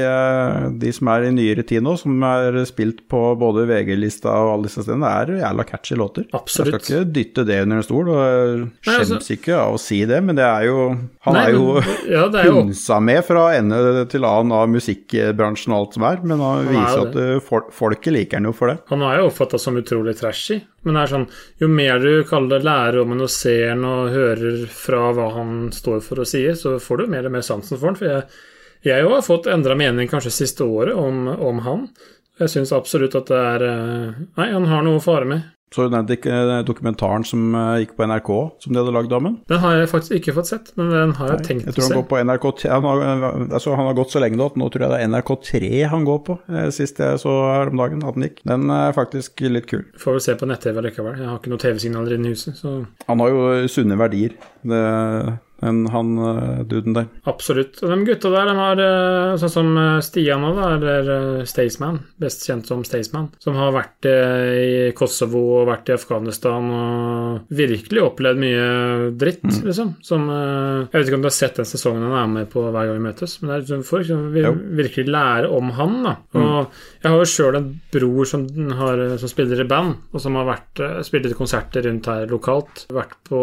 [0.81, 4.69] de som er i nyere tid nå, som er spilt på både VG-lista og alle
[4.69, 6.27] disse stedene, er jævla catchy låter.
[6.37, 6.73] Absolutt.
[6.77, 9.81] Jeg skal ikke dytte det under en stol, og jeg skjems altså- ikke av å
[9.81, 10.79] si det, men det er jo
[11.21, 15.73] Han Nei, er jo men- ja, er jo med fra ende til annen av musikkbransjen
[15.73, 18.71] og alt som er, men han han viser at folk, folket liker han jo for
[18.71, 18.79] det.
[18.91, 21.27] Han er jo oppfatta som utrolig trashy, men det er sånn
[21.61, 25.27] Jo mer du kaller det lærer om en og ser en og hører fra hva
[25.35, 27.99] han står for og sier, så får du mer og mer sansen for han.
[27.99, 28.09] For
[28.87, 31.87] jeg, òg har fått endra mening kanskje siste året om, om han.
[32.41, 35.49] Jeg syns absolutt at det er eh, Nei, han har noe å fare med.
[35.71, 38.29] Så den eh, dokumentaren som eh, gikk på NRK,
[38.59, 39.37] som de hadde lagd om ham.
[39.47, 41.85] Den har jeg faktisk ikke fått sett, men den har jeg tenkt Jeg å tror
[41.85, 41.99] han se.
[42.01, 43.03] går på NRK han har,
[43.55, 46.03] altså han har gått så lenge nå at nå tror jeg det er NRK3 han
[46.09, 46.37] går på.
[46.51, 48.41] eh, Sist jeg så her om dagen at den gikk.
[48.51, 49.85] Den er faktisk litt kul.
[49.97, 51.15] Får vel se på nett-TV likevel.
[51.23, 52.75] Jeg har ikke noen TV-signaler inne i huset, så
[53.07, 54.35] Han har jo sunne verdier,
[54.67, 54.83] det,
[55.61, 57.07] den, han eh, duden der.
[57.29, 57.79] absolutt.
[57.83, 61.11] Og de gutta der, de har eh, sånn som eh, Stian òg, eller
[61.49, 67.53] Staysman, best kjent som Staysman, som har vært i Kosovo og vært i Afghanistan og
[67.53, 68.65] virkelig opplevd mye
[69.21, 69.95] dritt, liksom.
[70.05, 72.89] Som Jeg vet ikke om du har sett den sesongen han er med på hver
[72.89, 76.15] gang vi møtes, men det er liksom folk som vil virkelig lære om han, da.
[76.41, 78.47] Og jeg har jo sjøl en bror som,
[78.81, 82.85] har, som spiller i band, og som har vært, spilt litt konserter rundt her lokalt.
[82.93, 83.41] Vært på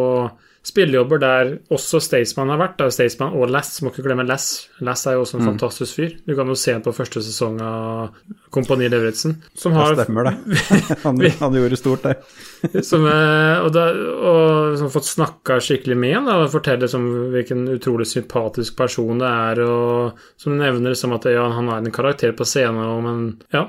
[0.68, 2.76] spillejobber der også Staysman har vært.
[2.80, 2.88] Da.
[2.92, 4.68] Staysman og Lass, må ikke glemme Lass.
[4.84, 6.14] Lass er jo også en fantastisk fyr.
[6.26, 8.18] Du kan jo se han på første sesong av
[8.54, 9.38] Kompani Lauritzen.
[9.58, 10.34] Som har Det stemmer det.
[11.04, 12.14] Han, han gjorde stort, det.
[12.88, 13.84] som, eh, og, da,
[14.30, 19.28] og som fått snakka skikkelig med ham, og fortelle som hvilken utrolig sympatisk person det
[19.28, 23.28] er, og som nevner som at ja, han er en karakter på scenen, og, men
[23.54, 23.68] ja.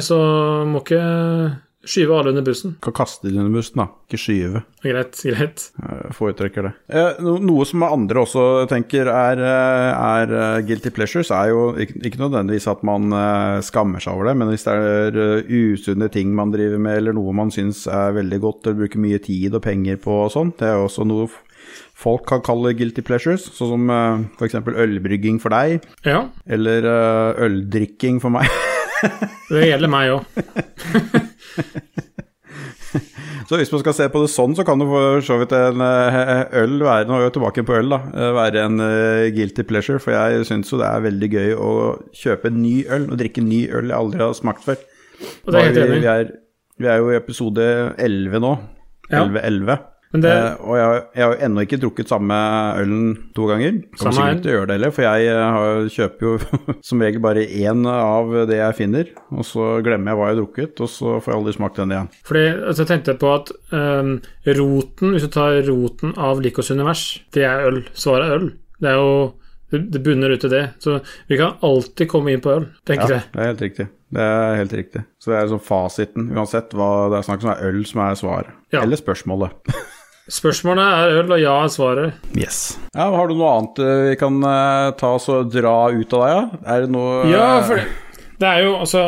[0.00, 0.16] Så
[0.70, 1.02] må ikke
[1.84, 2.76] skyve alle under bussen.
[2.82, 3.88] Kan kaste de under bussen, da.
[4.06, 4.62] Ikke skyve.
[4.84, 5.64] Greit, greit.
[5.82, 6.72] Jeg foretrekker det.
[6.92, 12.18] Eh, noe som andre også tenker er, eh, er eh, guilty pleasures, er jo ikke,
[12.22, 13.10] nødvendigvis at man
[13.64, 17.34] skammer seg over det, men hvis det er usunne ting man driver med, eller noe
[17.34, 20.68] man syns er veldig godt, eller bruker mye tid og penger på og sånn, det
[20.68, 21.30] er jo også noe
[21.98, 23.94] folk kan kalle guilty pleasures, sånn som
[24.38, 24.58] f.eks.
[24.60, 26.86] ølbrygging for deg, Ja, eller
[27.48, 28.50] øldrikking for meg.
[29.50, 30.22] det gjelder meg òg.
[33.48, 35.82] Så hvis man skal se på det sånn, så kan jo for så vidt en
[35.84, 37.98] eh, øl være Nå er vi tilbake på øl, da.
[38.14, 40.00] eh, Være en eh, guilty pleasure.
[40.00, 41.72] For jeg syns jo det er veldig gøy å
[42.16, 44.78] kjøpe ny øl og drikke ny øl jeg aldri har smakt før.
[45.42, 46.30] Og det er helt enig vi, vi, er,
[46.80, 47.66] vi er jo i episode
[48.00, 48.54] 11 nå.
[49.12, 49.26] Ja.
[49.26, 49.68] 11-11.
[49.68, 52.36] Men det, Eh, og jeg, har- jeg har jo ennå ikke drukket samme
[52.82, 53.78] ølen to ganger.
[53.96, 56.32] Kommer sikkert ikke til å gjøre det heller, for jeg eh, har, kjøper jo
[56.88, 59.12] som regel bare én av det jeg finner.
[59.32, 61.94] Og så glemmer jeg hva jeg har drukket, og så får jeg aldri smakt den
[61.96, 62.10] igjen.
[62.28, 64.12] fordi altså, jeg tenkte på at um,
[64.46, 67.80] roten, hvis du tar roten av Likos univers, det er øl.
[67.94, 68.50] Svaret er øl.
[68.82, 69.14] Det er jo
[69.72, 70.62] det, bunner ut i det.
[70.84, 70.98] Så
[71.30, 73.86] vi kan alltid komme inn på øl, tenker Ja, det er helt riktig.
[74.12, 75.00] Det er helt riktig.
[75.22, 78.18] Så det er sånn fasiten, uansett hva det er snakk om, er øl som er
[78.20, 78.50] svaret.
[78.74, 78.82] Ja.
[78.84, 79.54] Eller spørsmålet.
[80.30, 82.20] Spørsmålet er øl, og ja er svaret.
[82.38, 82.78] Yes.
[82.94, 86.22] Ja, Har du noe annet eh, vi kan eh, ta oss og dra ut av
[86.22, 86.42] deg, ja?
[86.76, 89.02] Er det noe Ja, eh, for det, det er jo altså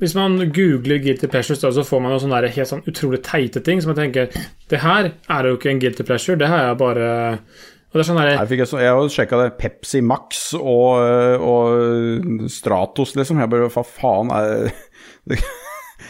[0.00, 3.22] Hvis man googler guilty pleasures, da, så får man jo sånne der helt sånn utrolig
[3.24, 4.28] teite ting som jeg tenker
[4.68, 7.08] Det her er jo ikke en guilty pleasure, det her er bare
[7.40, 9.48] Og det er sånn der, Jeg, fikk, jeg har sjekka det.
[9.62, 11.00] Pepsi Max og,
[11.48, 13.40] og Stratos, liksom.
[13.40, 14.68] Jeg bare Hva faen er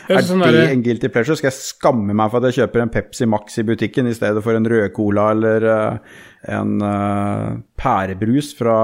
[0.08, 1.36] Er sånn det en guilty pleasure?
[1.38, 4.42] Skal jeg skamme meg for at jeg kjøper en Pepsi Max i butikken i stedet
[4.44, 6.18] for en rød cola eller uh,
[6.56, 8.78] en uh, pærebrus fra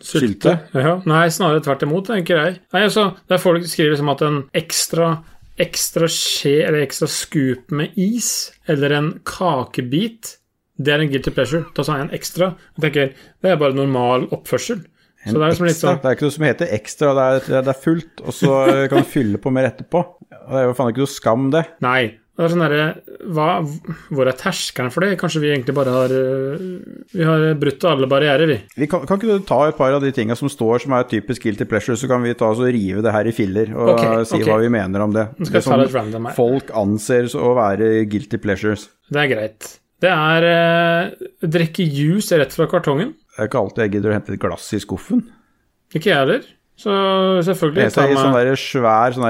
[0.00, 0.56] Sylte?
[0.76, 0.98] Ja.
[1.08, 2.58] Nei, snarere tvert imot, tenker jeg.
[2.72, 5.16] Nei, altså, Der folk skriver som at en ekstra
[5.56, 10.34] ekstra skje eller ekstra scoop med is eller en kakebit,
[10.76, 11.64] det er en guilty pleasure.
[11.76, 12.50] Da sa jeg en ekstra.
[12.76, 14.84] Jeg tenker, Det er bare normal oppførsel.
[15.26, 15.88] En Så det er liksom ekstra.
[15.88, 18.52] sånn Det er ikke noe som heter ekstra, det er, det er fullt, og så
[18.90, 20.04] kan du fylle på mer etterpå.
[20.30, 21.66] Det er jo faen ikke noe skam, det.
[21.84, 22.04] Nei.
[22.36, 22.86] Det er sånn derre
[24.12, 25.16] Hvor er terskelen for det?
[25.20, 26.66] Kanskje vi egentlig bare har øh,
[27.14, 28.58] Vi har brutt alle barrierer, vi.
[28.76, 31.08] Vi kan, kan ikke du ta et par av de tinga som står som er
[31.08, 33.94] typisk guilty pleasure, så kan vi ta oss og rive det her i filler og
[33.94, 34.50] okay, si okay.
[34.50, 35.30] hva vi mener om det.
[35.38, 36.36] Nå skal Det som litt random her.
[36.36, 38.90] folk anser å være guilty pleasures.
[39.08, 39.72] Det er greit.
[40.04, 43.14] Det er eh, drikke juice rett fra kartongen.
[43.36, 45.26] Det er ikke alltid jeg gidder å hente et glass i skuffen.
[45.92, 46.46] Ikke jeg heller.
[46.76, 46.92] Så
[47.44, 49.26] selvfølgelig Jeg tar ser sånn der svær sånn,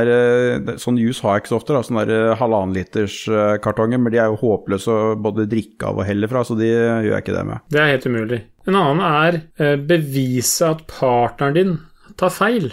[0.66, 4.18] der, sånn juice har jeg ikke så ofte, da, sånn liters eh, kartonger, men de
[4.18, 7.36] er jo håpløse å både drikke av og helle fra, så de gjør jeg ikke
[7.36, 7.62] det med.
[7.70, 8.40] Det er helt umulig.
[8.66, 11.76] En annen er eh, bevise at partneren din
[12.18, 12.72] tar feil.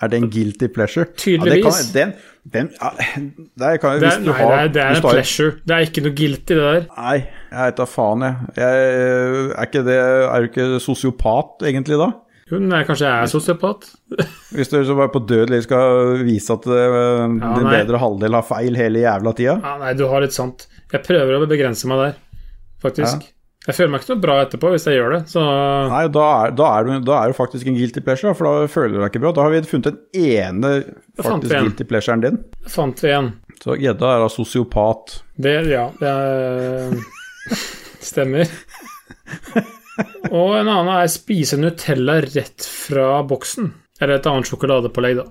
[0.00, 1.10] Er det en guilty pleasure?
[1.20, 1.64] Tydeligvis.
[1.66, 2.16] Ja, det kan,
[2.48, 2.92] den, den, ja,
[3.60, 5.56] der kan, Det hvis er, du nei, har, det er, det er en pleasure.
[5.68, 6.86] Det er ikke noe guilty, det der.
[6.96, 7.18] Nei,
[7.52, 8.52] jeg veit da faen, jeg.
[8.56, 8.90] jeg.
[9.52, 12.10] Er ikke det Er du ikke sosiopat, egentlig, da?
[12.52, 13.86] Jo, nei, kanskje jeg er sosiopat.
[14.56, 16.88] Hvis du så bare på død liv skal vise at ja,
[17.30, 17.76] din nei.
[17.78, 19.54] bedre halvdel har feil hele jævla tida?
[19.62, 20.66] Ja, nei, du har litt sant.
[20.92, 22.18] Jeg prøver å begrense meg der,
[22.82, 23.30] faktisk.
[23.62, 25.42] Jeg føler meg ikke noe bra etterpå hvis jeg gjør det, så
[25.92, 28.70] Nei, da er, da, er du, da er du faktisk en guilty pleasure, for da
[28.70, 29.30] føler du deg ikke bra.
[29.36, 30.72] Da har vi funnet den ene
[31.22, 32.40] faktisk guilty pleasuren din.
[32.66, 33.30] fant vi en.
[33.62, 35.20] Så gjedda er da sosiopat.
[35.38, 36.96] Det, ja, det er,
[38.02, 38.50] stemmer.
[40.32, 43.72] Og en annen er spise Nutella rett fra boksen.
[44.00, 45.26] Eller et annet sjokoladepålegg, da.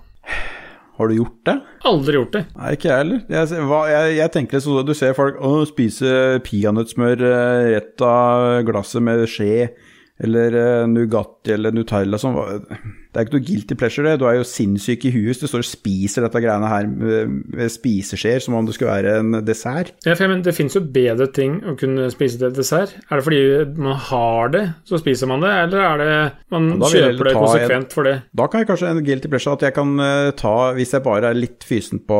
[1.01, 1.55] Har du gjort det?
[1.89, 2.43] Aldri gjort det.
[2.53, 3.21] Nei, ikke jeg heller.
[3.33, 8.03] Jeg, hva, jeg, jeg tenker det sånn du ser folk å, spise peanøttsmør eh, rett
[8.05, 9.71] av glasset med skje,
[10.21, 12.37] eller uh, Nugatti eller Nutella sånn.
[13.11, 14.19] Det er ikke noe guilty pleasure, det.
[14.21, 17.35] Du er jo sinnssyk i huet hvis du står og spiser dette greiene her med,
[17.53, 19.93] med spiseskjeer som om det skulle være en dessert.
[20.05, 22.95] Ja, for jeg mener, det fins jo bedre ting å kunne spise til dessert.
[23.09, 23.43] Er det fordi
[23.77, 26.15] man har det, så spiser man det, eller er det
[26.51, 28.15] man da kjøper det konsekvent konsekvent for det?
[28.37, 31.31] Da kan jeg kanskje en guilty pleasure at jeg kan eh, ta, hvis jeg bare
[31.31, 32.19] er litt fysen på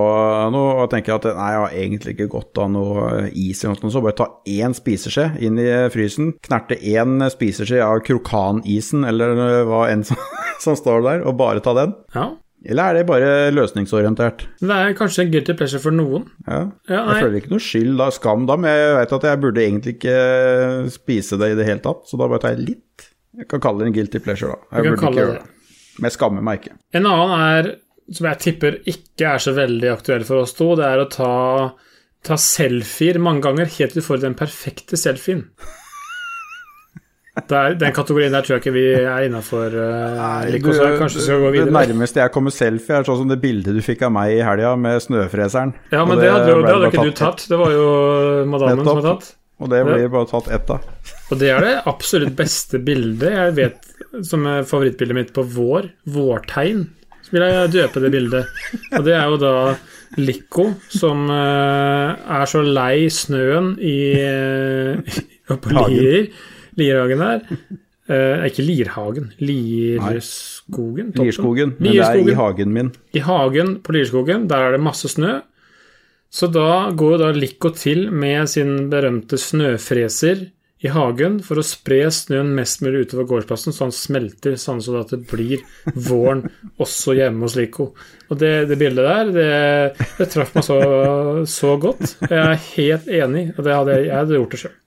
[0.54, 3.82] noe og tenker at nei, jeg har egentlig ikke godt av noe eh, is eller
[3.82, 9.36] noe, så bare ta én spiseskje inn i frysen, knerte én spiseskje av krokanisen eller
[9.36, 10.19] eh, hva enn som,
[10.63, 11.94] som står der, og bare ta den.
[12.15, 12.30] Ja.
[12.62, 14.44] Eller er det bare løsningsorientert?
[14.62, 16.28] Det er kanskje en guilty pleasure for noen.
[16.46, 16.60] Ja.
[16.91, 19.63] Ja, Jeg føler ikke noe skyld, da, skam da, men jeg vet at jeg burde
[19.63, 20.17] egentlig ikke
[20.94, 23.08] spise det i det hele tatt, så da bare tar jeg litt.
[23.41, 24.78] Jeg kan kalle det en guilty pleasure, da.
[24.78, 25.41] Jeg burde ikke gjøre det.
[25.48, 25.98] det.
[25.98, 26.76] Men jeg skammer meg ikke.
[27.00, 27.72] En annen er,
[28.12, 31.32] som jeg tipper ikke er så veldig aktuell for oss to, det er å ta,
[32.28, 35.48] ta selfier mange ganger helt til du får den perfekte selfien.
[37.32, 39.72] Der, den kategorien der tror jeg ikke vi er innafor.
[39.72, 44.12] Uh, gå Det nærmeste jeg kommer selfie, er sånn som det bildet du fikk av
[44.12, 45.72] meg i helga med snøfreseren.
[45.94, 47.46] Ja, men det, det, hadde, det hadde ikke du tatt.
[47.48, 47.86] Det var jo
[48.52, 49.32] madammen som hadde tatt.
[49.62, 50.86] Og det blir bare tatt ett av.
[51.32, 53.91] Og det er det absolutt beste bildet jeg vet
[54.28, 55.91] som er favorittbildet mitt på vår.
[56.12, 56.88] Vårtegn.
[57.32, 58.63] Vil jeg døpe det bildet.
[58.98, 59.56] Og det er jo da
[60.20, 65.94] Lico som eh, er så lei snøen i, eh, på Hagen.
[65.96, 66.26] Lier.
[66.80, 67.42] Lierhagen der.
[68.12, 69.32] Eh, ikke Lirhagen.
[69.40, 71.12] Lierskogen?
[71.14, 71.26] Toppen.
[71.26, 71.76] Lierskogen.
[71.80, 72.92] Men det er i hagen min.
[73.16, 75.40] I hagen på Lierskogen, der er det masse snø.
[76.32, 80.46] Så da går da Lico til med sin berømte snøfreser
[80.82, 84.96] i hagen for å spre snøen mest mulig utover gårdsplassen, så han smelter, sånn så
[85.04, 85.60] at det blir
[86.08, 86.46] våren
[86.82, 87.92] også hjemme hos Lico.
[88.32, 90.80] Og det, det bildet der, det, det traff meg så,
[91.46, 92.16] så godt.
[92.24, 94.78] Jeg er helt enig, og det hadde, jeg- jeg hadde gjort det sjøl.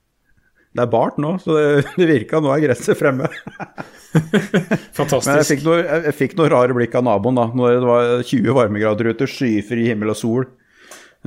[0.75, 1.67] Det er bart nå, så det,
[1.99, 3.31] det virka nå er gresset fremme.
[4.15, 5.49] Men jeg Fantastisk.
[5.51, 9.11] fikk, noe, jeg fikk noe rare blikk av naboen da, når det var 20 varmegrader
[9.11, 10.49] ute, skyfri himmel og sol,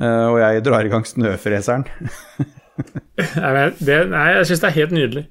[0.00, 1.88] eh, og jeg drar i gang snøfreseren.
[3.18, 5.22] Det, nei jeg syns det er helt nydelig.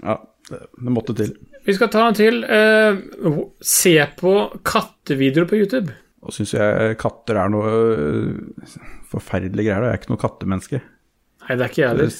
[0.00, 0.16] Ja,
[0.50, 1.28] det måtte til.
[1.62, 2.40] Vi skal ta en til.
[2.42, 4.32] Uh, se på
[4.66, 5.94] kattevideoer på YouTube.
[6.26, 8.74] Og syns jeg katter er noe uh,
[9.12, 9.86] forferdelige greier.
[9.86, 9.92] da.
[9.92, 10.82] Jeg er ikke noe kattemenneske.
[11.44, 12.18] Nei, det er ikke jeg heller.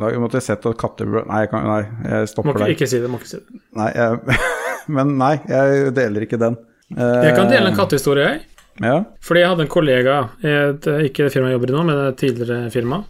[0.00, 2.66] Da måtte jeg sett at katter Nei, jeg, kan, nei, jeg stopper der.
[2.66, 3.10] Må ikke si det.
[3.12, 3.60] Må ikke si det.
[3.78, 4.38] Nei, jeg,
[4.96, 6.58] men nei, jeg deler ikke den.
[6.90, 8.46] Jeg kan dele en kattehistorie, jeg.
[8.80, 8.96] Ja.
[9.22, 12.02] Fordi jeg hadde en kollega, i et, ikke det firmaet jeg jobber i nå, men
[12.06, 13.02] et tidligere firma,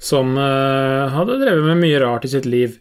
[0.00, 2.78] som uh, hadde drevet med mye rart i sitt liv.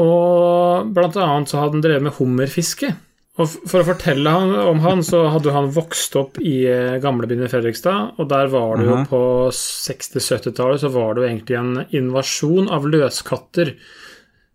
[0.00, 2.92] Og blant annet så hadde han drevet med hummerfiske.
[3.36, 7.44] Og for å fortelle han, om han, så hadde han vokst opp i eh, gamlebyen
[7.44, 9.06] i Fredrikstad, og der var det jo Mhm.
[9.10, 9.20] på
[9.52, 13.74] 60-70-tallet så var det jo egentlig en invasjon av løskatter.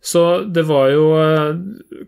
[0.01, 1.51] Så det var jo eh,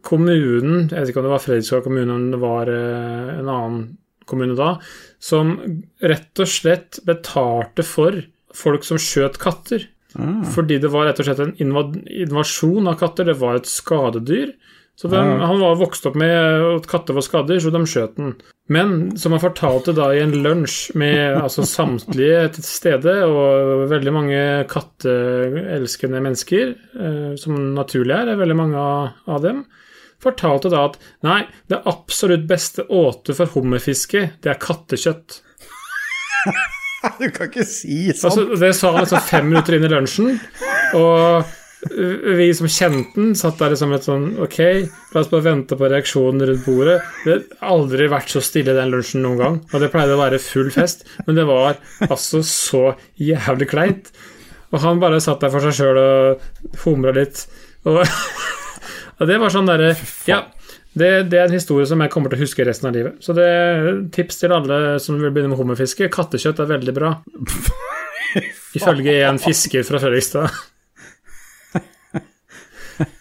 [0.02, 3.84] kommunen, jeg vet ikke om det var Fredrikstad kommune, om det var eh, en annen
[4.26, 4.78] kommune da,
[5.22, 5.54] som
[6.02, 8.18] rett og slett betalte for
[8.56, 9.86] folk som skjøt katter.
[10.18, 10.42] Ah.
[10.56, 13.26] Fordi det var rett og slett en invasjon av katter.
[13.30, 14.54] Det var et skadedyr.
[14.96, 15.46] Så de, Ja.
[15.46, 16.32] Han var vokst opp med
[16.78, 18.36] at katter var skader, så de skjøt den.
[18.70, 24.14] Men som han fortalte da i en lunsj med altså, samtlige til stede, og veldig
[24.14, 29.66] mange katteelskende mennesker, eh, som naturlig er, er veldig mange av, dem,
[30.24, 35.42] fortalte da at nei, det absolutt beste åte for hummerfiske, det er kattekjøtt.
[37.20, 38.30] Du kan ikke si sånn.
[38.30, 40.38] Altså, det sa han altså fem minutter inn i lunsjen,
[40.96, 41.50] og
[42.38, 44.60] vi som kjente den, satt der som et sånn Ok,
[45.14, 47.00] la oss bare vente på reaksjonen rundt bordet.
[47.26, 50.42] Det har aldri vært så stille den lunsjen noen gang, og det pleide å være
[50.42, 54.12] full fest, men det var altså så jævlig kleint.
[54.74, 57.46] Og han bare satt der for seg sjøl og humra litt.
[57.90, 58.02] Og,
[59.20, 59.94] og det var sånn derre
[60.30, 60.46] Ja,
[60.98, 63.20] det, det er en historie som jeg kommer til å huske resten av livet.
[63.22, 63.50] Så det
[64.16, 66.10] tips til alle som vil begynne med hummerfiske.
[66.14, 67.16] Kattekjøtt er veldig bra.
[68.78, 70.64] Ifølge en fisker fra Fredrikstad.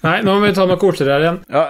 [0.05, 1.39] Nei, nå må vi ta noe koseligere igjen.
[1.53, 1.65] Ja,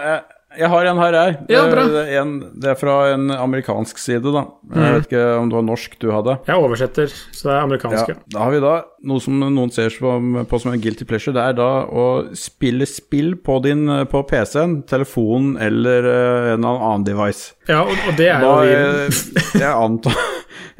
[0.58, 1.36] jeg har en her, jeg.
[1.52, 1.84] Ja, bra.
[1.88, 4.42] Det, er en, det er fra en amerikansk side, da.
[4.74, 6.36] Jeg vet ikke om det var norsk du hadde.
[6.48, 8.74] Jeg oversetter, så det er Ja, da har vi da
[9.08, 11.34] noe som noen ser på som en guilty pleasure.
[11.36, 12.06] Det er da å
[12.38, 17.54] spille spill på din på PC-en, telefonen eller eh, en annen device.
[17.70, 18.76] Ja, og, og det er Da, jo vi.
[18.76, 20.18] eh, jeg, antar,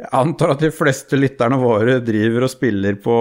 [0.03, 3.17] jeg antar at de fleste lytterne våre driver og spiller på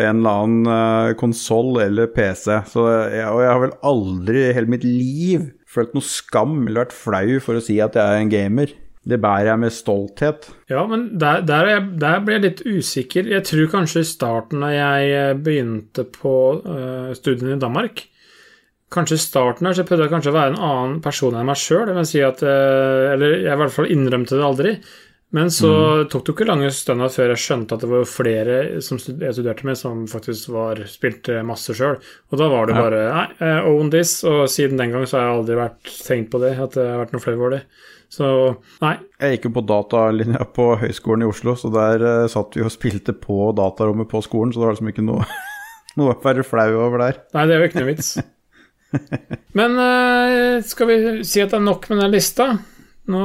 [0.00, 2.60] en eller annen konsoll eller PC.
[2.70, 6.84] Så jeg, og jeg har vel aldri i hele mitt liv følt noe skam eller
[6.84, 8.72] vært flau for å si at jeg er en gamer.
[9.04, 10.46] Det bærer jeg med stolthet.
[10.72, 13.28] Ja, men der, der, er jeg, der ble jeg litt usikker.
[13.28, 16.34] Jeg tror kanskje i starten da jeg eh, begynte på
[16.64, 18.06] uh, studiene i Danmark
[18.94, 21.58] Kanskje i starten her så prøvde jeg kanskje å være en annen person enn meg
[21.58, 21.90] sjøl.
[22.06, 22.44] Si eh,
[23.10, 24.74] eller jeg i hvert fall innrømte det aldri.
[25.34, 25.68] Men så
[26.06, 29.34] tok det jo ikke lange stunda før jeg skjønte at det var flere som jeg
[29.34, 31.96] studerte med, som faktisk var, spilte masse sjøl.
[32.30, 32.82] Og da var det Ja.
[32.84, 34.12] bare Nei, eh, own this.
[34.30, 37.02] Og siden den gang så har jeg aldri vært tenkt på det, at det har
[37.02, 37.62] vært noe flau over det.
[38.14, 38.28] Så
[38.84, 38.92] nei.
[39.18, 42.70] Jeg gikk jo på datalinja på Høgskolen i Oslo, så der uh, satt vi og
[42.70, 45.26] spilte på datarommet på skolen, så det var liksom ikke noe,
[45.98, 47.18] noe å være flau over der.
[47.34, 48.14] Nei, det er jo ikke noe vits.
[49.58, 52.52] Men uh, skal vi si at det er nok med den lista?
[53.10, 53.24] Nå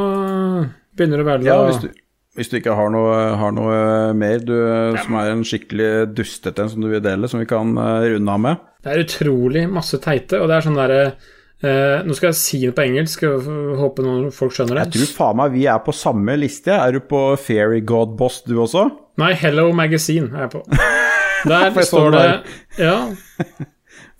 [0.99, 1.89] begynner å vel Ja, hvis du,
[2.37, 3.79] hvis du ikke har noe, har noe
[4.17, 4.55] mer du,
[5.01, 8.37] som er en skikkelig dustete en som du vil dele, som vi kan eh, runde
[8.37, 8.63] av med.
[8.83, 11.03] Det er utrolig masse teite, og det er sånn derre
[11.59, 14.85] Uh, Nå skal jeg si det på engelsk, håper håpe noen folk skjønner det.
[14.85, 16.71] Jeg tror faen meg vi er på samme liste.
[16.71, 18.85] Er du på Fairy God Boss du også?
[19.19, 20.61] Nei, Hello Magazine er jeg på.
[21.49, 22.23] Der jeg står det
[22.79, 22.95] Ja.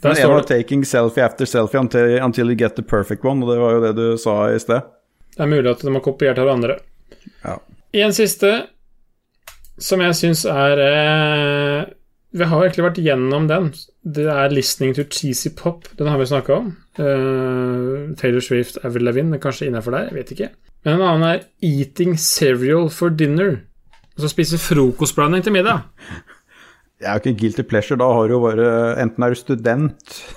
[0.03, 3.43] Der Men står det 'taking selfie after selfie until, until you get the perfect one',
[3.43, 4.81] og det var jo det du sa i sted.
[5.35, 6.79] Det er mulig at de har kopiert hverandre.
[7.43, 7.57] Ja.
[8.05, 8.51] En siste
[9.79, 11.85] som jeg syns er eh,
[12.35, 13.71] Vi har egentlig vært gjennom den.
[14.03, 15.87] Det er 'Listening to Cheesy Pop'.
[15.97, 16.67] Den har vi snakka om.
[16.99, 20.49] Eh, Taylor Swift, Avril Lavigne kanskje innafor der, jeg vet ikke.
[20.85, 23.61] Men en annen er 'Eating Cereal for Dinner'.
[24.17, 25.81] Altså spise frokostblanding til middag.
[26.99, 30.35] Det er jo ikke guilty pleasure, da har du jo bare Enten er du student,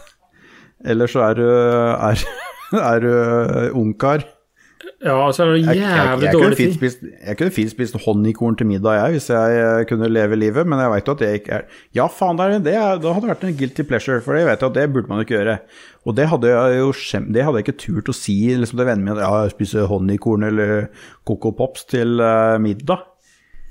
[0.85, 2.25] eller så er du, er,
[2.93, 3.11] er du
[3.75, 4.23] ungkar.
[5.03, 6.75] Ja, altså så det Jeg, jeg, jævlig jeg, dårlig tid.
[6.75, 10.67] spist, jeg kunne fint spist honningkorn til middag, jeg, hvis jeg eh, kunne leve livet,
[10.67, 11.63] men jeg veit jo at det ikke er
[11.99, 14.71] Ja, faen, det, er, det, det hadde vært en guilty pleasure, for jeg vet jo
[14.71, 15.57] at det burde man ikke gjøre.
[16.07, 18.89] Og det hadde jeg jo skjem, det hadde jeg ikke turt å si liksom, til
[18.91, 20.87] vennene mine, ja, jeg spiser honningkorn eller
[21.27, 23.07] Coco Pops til uh, middag.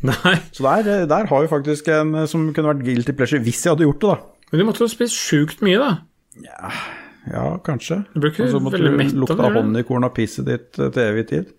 [0.07, 3.63] Nei, Så der, eh, der har vi faktisk en som kunne vært guilty pleasure, hvis
[3.65, 4.47] jeg hadde gjort det, da.
[4.51, 5.91] men du måtte jo spise sjukt mye, da.
[6.41, 6.71] Ja,
[7.65, 8.03] kanskje.
[8.13, 9.59] Du blir ikke altså, veldig mett av lukte det, du?
[9.59, 11.51] honningkorn av pisset ditt eh, til evig tid.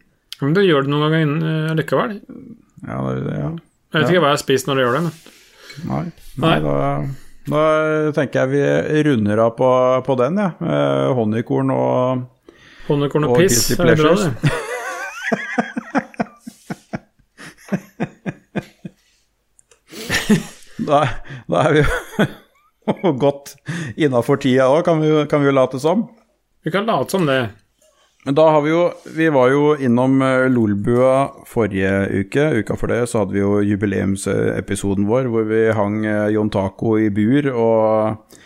[0.42, 2.16] Men du gjør det noen ganger innen, eh, likevel.
[2.88, 3.50] Ja, det, ja.
[3.92, 5.14] Jeg vet ikke hva jeg har spist når du gjør det, men
[5.88, 6.02] Nei,
[6.36, 6.58] nei, Nei.
[7.48, 7.60] Da,
[8.04, 9.70] da tenker jeg vi runder av på,
[10.06, 10.50] på den, ja.
[10.60, 12.26] Eh, honningkorn og
[12.88, 14.52] honningkorn og Og piss er det bra, det.
[20.82, 21.02] Da,
[21.46, 22.26] da er vi jo
[23.24, 23.54] godt
[23.96, 26.06] innafor tida òg, kan, vi- kan vi jo late som.
[26.64, 27.40] Vi kan late som det.
[28.24, 28.82] Men da har vi jo
[29.16, 32.44] Vi var jo innom eh, Lolbua forrige uke.
[32.62, 36.94] Uka for det så hadde vi jo jubileumsepisoden vår hvor vi hang eh, Jon Taco
[37.02, 38.36] i bur, og,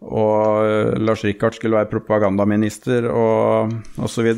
[0.00, 4.32] og eh, Lars Rikard skulle være propagandaminister og, osv.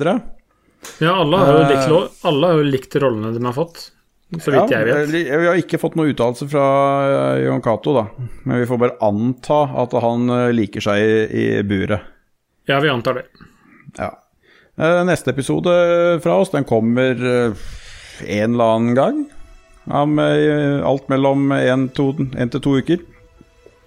[1.03, 3.89] Ja, alle har jo likt, alle har jo likt rollene de har fått,
[4.37, 5.09] så vidt jeg vet.
[5.09, 6.64] Vi har ikke fått noen uttalelse fra
[7.09, 8.05] eh, Jon Cato, da.
[8.45, 12.05] Men vi får bare anta at han eh, liker seg i, i buret.
[12.68, 13.24] Ja, vi antar det.
[13.97, 14.11] Ja.
[14.76, 15.72] Eh, Neste episode
[16.24, 19.22] fra oss, den kommer en eller annen gang.
[19.89, 20.03] Ja,
[20.85, 23.01] alt mellom én til to uker.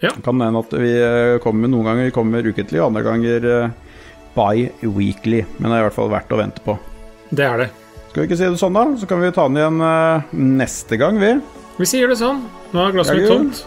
[0.02, 0.10] Ja.
[0.26, 0.96] Kan hende at vi
[1.44, 3.46] kommer noen ganger kommer ukentlig, og andre ganger
[4.34, 5.44] bi-weekly.
[5.60, 6.80] Men det er i hvert fall verdt å vente på.
[7.30, 7.70] Det er det.
[8.12, 8.82] Skal vi ikke si det sånn, da?
[9.00, 11.30] Så kan vi ta den igjen uh, neste gang, vi.
[11.78, 12.44] Vi sier det sånn.
[12.76, 13.64] Nå er glasset mitt tomt.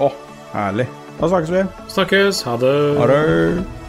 [0.00, 0.08] Å,
[0.54, 0.88] herlig.
[1.20, 1.66] Da snakkes vi.
[1.92, 2.40] Snakkes.
[2.48, 2.76] Ha det.
[2.96, 3.83] Ha det.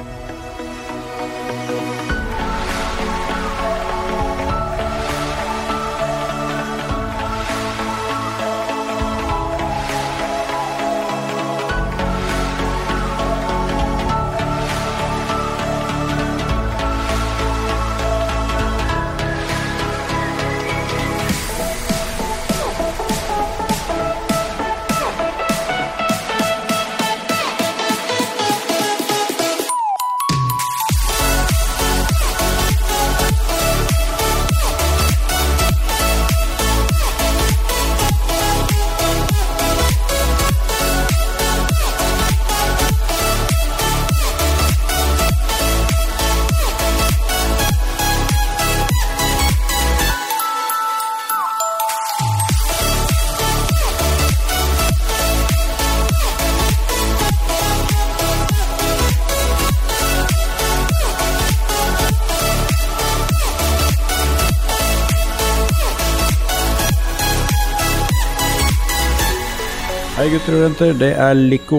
[70.36, 71.77] Gutter og jenter, det er Lico.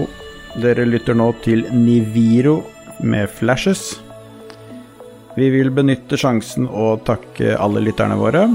[0.57, 2.63] Dere lytter nå til Niviro
[3.05, 3.99] med Flashes.
[5.37, 8.47] Vi vil benytte sjansen og takke alle lytterne våre.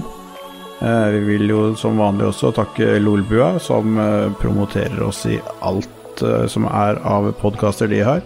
[0.81, 6.23] Eh, Vi vil jo som vanlig også takke Lolbua, som eh, promoterer oss i alt
[6.25, 8.23] eh, som er av podkaster de har.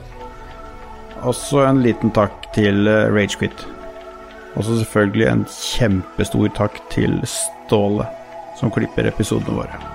[1.28, 3.68] Også en liten takk til Ragequit.
[4.56, 8.08] Og så selvfølgelig en kjempestor takk til Ståle,
[8.56, 9.95] som klipper episodene våre.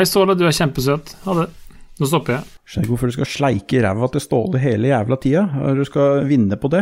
[0.00, 1.10] Hei, Ståle, du er kjempesøt.
[1.26, 1.42] Ha det.
[2.00, 2.52] Nå stopper jeg.
[2.64, 5.42] Skjønner ikke hvorfor du skal sleike ræva til Ståle hele jævla tida.
[5.76, 6.80] Du skal vinne på det.